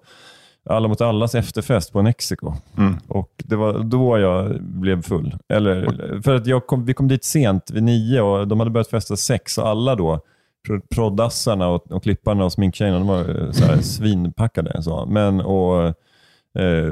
[0.69, 2.53] Alla mot allas efterfest på Mexiko.
[2.77, 2.95] Mm.
[3.07, 5.35] Och det var då jag blev full.
[5.53, 8.87] Eller, för att jag kom, vi kom dit sent, vid nio, och de hade börjat
[8.89, 9.57] festa sex.
[9.57, 10.19] Och alla då,
[10.67, 14.83] pro- proddassarna och, och klipparna och sminktjejerna, de var eh, så här svinpackade.
[14.83, 15.05] Så.
[15.05, 15.93] Men, och,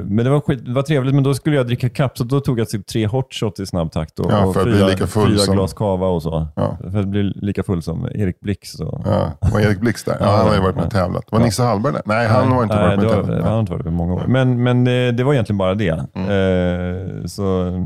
[0.04, 2.40] men det var, skit, det var trevligt, men då skulle jag dricka kapp, så då
[2.40, 4.18] tog jag typ tre hot shots i snabb takt.
[4.18, 6.46] Och, Ja, och fyra, fyra som- glas cava och så.
[6.56, 6.78] Ja.
[6.92, 8.72] För att bli lika full som Erik Blix.
[8.72, 9.02] Så.
[9.04, 10.16] Ja, var Erik Blix där?
[10.20, 11.24] Ja, han har ju varit med och tävlat.
[11.32, 11.38] Var.
[11.40, 12.02] Nisse Hallberg där?
[12.04, 13.42] Nej, han var inte Nej, varit med och tävlat.
[13.44, 14.22] Han har inte varit med många år.
[14.28, 16.04] Men, men det, det var egentligen bara det.
[16.14, 16.30] Mm.
[16.30, 17.42] Eh, så,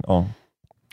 [0.06, 0.24] ja.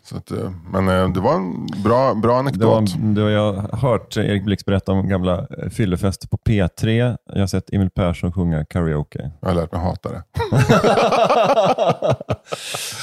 [0.10, 2.96] Så att, eh, men eh, det var en bra, bra det var, anekdot.
[3.16, 7.18] det var, jag har hört Erik Blix berätta om gamla eh, fyllefester på P3.
[7.34, 9.32] Jag har sett Emil Persson sjunga karaoke.
[9.42, 10.24] Jag har lärt mig hata det.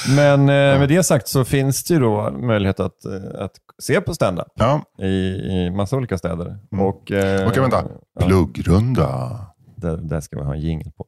[0.15, 3.05] Men eh, med det sagt så finns det ju då möjlighet att,
[3.39, 6.57] att se på stand-up Ja, i, i massa olika städer.
[6.71, 7.83] Och, eh, okej vänta.
[8.19, 9.39] Pluggrunda.
[9.75, 11.05] Det, det ska vi ha en jingle på.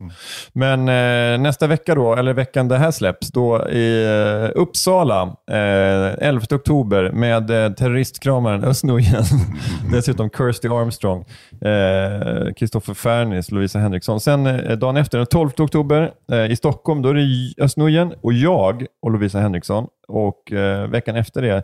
[0.53, 6.27] Men eh, nästa vecka då, eller veckan det här släpps, då i eh, Uppsala, eh,
[6.27, 9.23] 11 oktober med eh, terroristkramaren Özz-Nujen.
[9.91, 11.25] Dessutom Kirsty Armstrong,
[11.61, 14.19] eh, Kristoffer Fernis, Lovisa Henriksson.
[14.19, 18.33] Sen eh, dagen efter, den 12 oktober eh, i Stockholm, då är det Özz-Nujen och
[18.33, 19.87] jag och Lovisa Henriksson.
[20.07, 21.63] Och eh, veckan efter det Eh,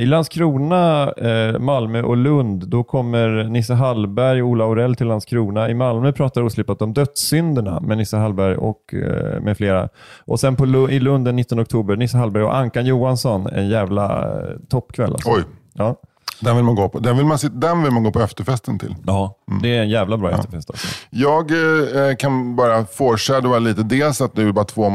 [0.00, 5.70] I Landskrona, eh, Malmö och Lund, då kommer Nisse Hallberg och Ola Aurell till Landskrona.
[5.70, 9.88] I Malmö pratar oslipat om dödssynderna med Nisse Hallberg och eh, med flera.
[10.24, 13.46] Och sen på i Lund den 19 oktober, Nisse Hallberg och Ankan Johansson.
[13.46, 15.12] En jävla eh, toppkväll.
[15.12, 15.30] Alltså.
[15.30, 15.42] Oj,
[15.74, 15.96] Ja.
[16.40, 16.98] Den vill man gå på.
[16.98, 18.96] Den vill man, den vill man gå på efterfesten till.
[19.06, 20.70] ja, det är en jävla bra efterfest.
[20.70, 20.86] Alltså.
[21.10, 23.82] Jag eh, kan bara foreshadowa lite.
[23.82, 24.92] Dels att nu är det bara två,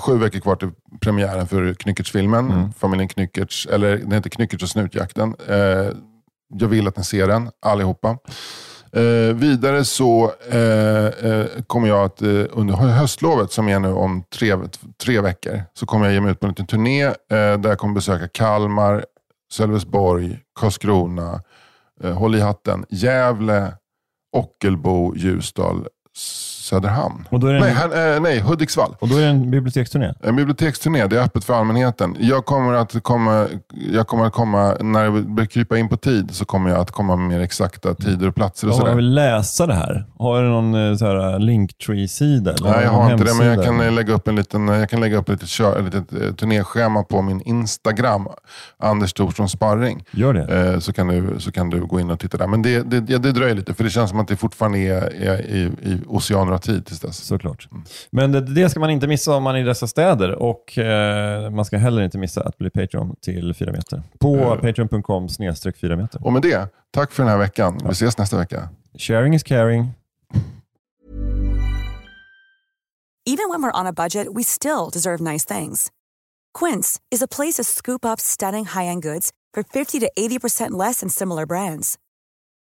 [0.00, 0.70] sju veckor kvar till
[1.00, 2.50] premiären för Knyckertz-filmen.
[2.50, 2.72] Mm.
[2.72, 5.34] Familjen Knyckertz, eller den heter Knyckertz och snutjakten.
[5.48, 5.56] Eh,
[6.54, 8.18] jag vill att ni ser den, allihopa.
[8.92, 14.24] Eh, vidare så eh, eh, kommer jag att eh, under höstlovet, som är nu om
[14.38, 14.56] tre,
[15.04, 17.78] tre veckor, så kommer jag ge mig ut på en liten turné eh, där jag
[17.78, 19.04] kommer besöka Kalmar,
[19.52, 21.42] Sölvesborg, Karlskrona,
[22.02, 23.76] eh, håll i hatten, Gävle,
[24.32, 25.86] Ockelbo, Ljusdal,
[26.66, 27.28] Söderhamn.
[27.30, 28.96] Det en- nej, här, eh, nej, Hudiksvall.
[29.00, 30.14] Och då är det en biblioteksturné.
[30.22, 32.16] En biblioteksturné, det är öppet för allmänheten.
[32.20, 33.46] Jag kommer att komma,
[33.92, 36.90] jag kommer att komma när det börjar krypa in på tid, så kommer jag att
[36.90, 38.94] komma med mer exakta tider och platser och man sådär.
[38.94, 42.54] vill läsa det här, har du någon eh, så här, Linktree-sida?
[42.62, 45.16] Nej, jag har inte det, men jag kan lägga upp en liten, jag kan lägga
[45.18, 48.28] upp ett litet, litet eh, turnéschema på min Instagram,
[48.78, 50.04] Anders Thorsson Sparring.
[50.10, 50.72] Gör det.
[50.72, 52.46] Eh, så, kan du, så kan du gå in och titta där.
[52.46, 55.22] Men det, det, ja, det dröjer lite, för det känns som att det fortfarande är,
[55.22, 57.16] är i, i oceaner av tid tills dess.
[57.16, 57.68] Såklart.
[58.10, 61.50] Men det, det ska man inte missa om man är i dessa städer och eh,
[61.50, 64.02] man ska heller inte missa att bli Patreon till 4 meter.
[64.18, 66.26] På patreon.com snedstreck 4 meter.
[66.26, 67.80] Och med det, tack för den här veckan.
[67.84, 68.68] Vi ses nästa vecka.
[68.98, 69.92] Sharing is caring.
[73.28, 75.90] Even when we're on a budget, we still deserve nice things.
[76.54, 81.00] Quince is a place to scoop up stunning high-end goods for 50 to 80% less
[81.00, 81.98] than similar brands.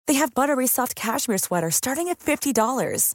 [0.07, 3.15] They have buttery soft cashmere sweaters starting at $50,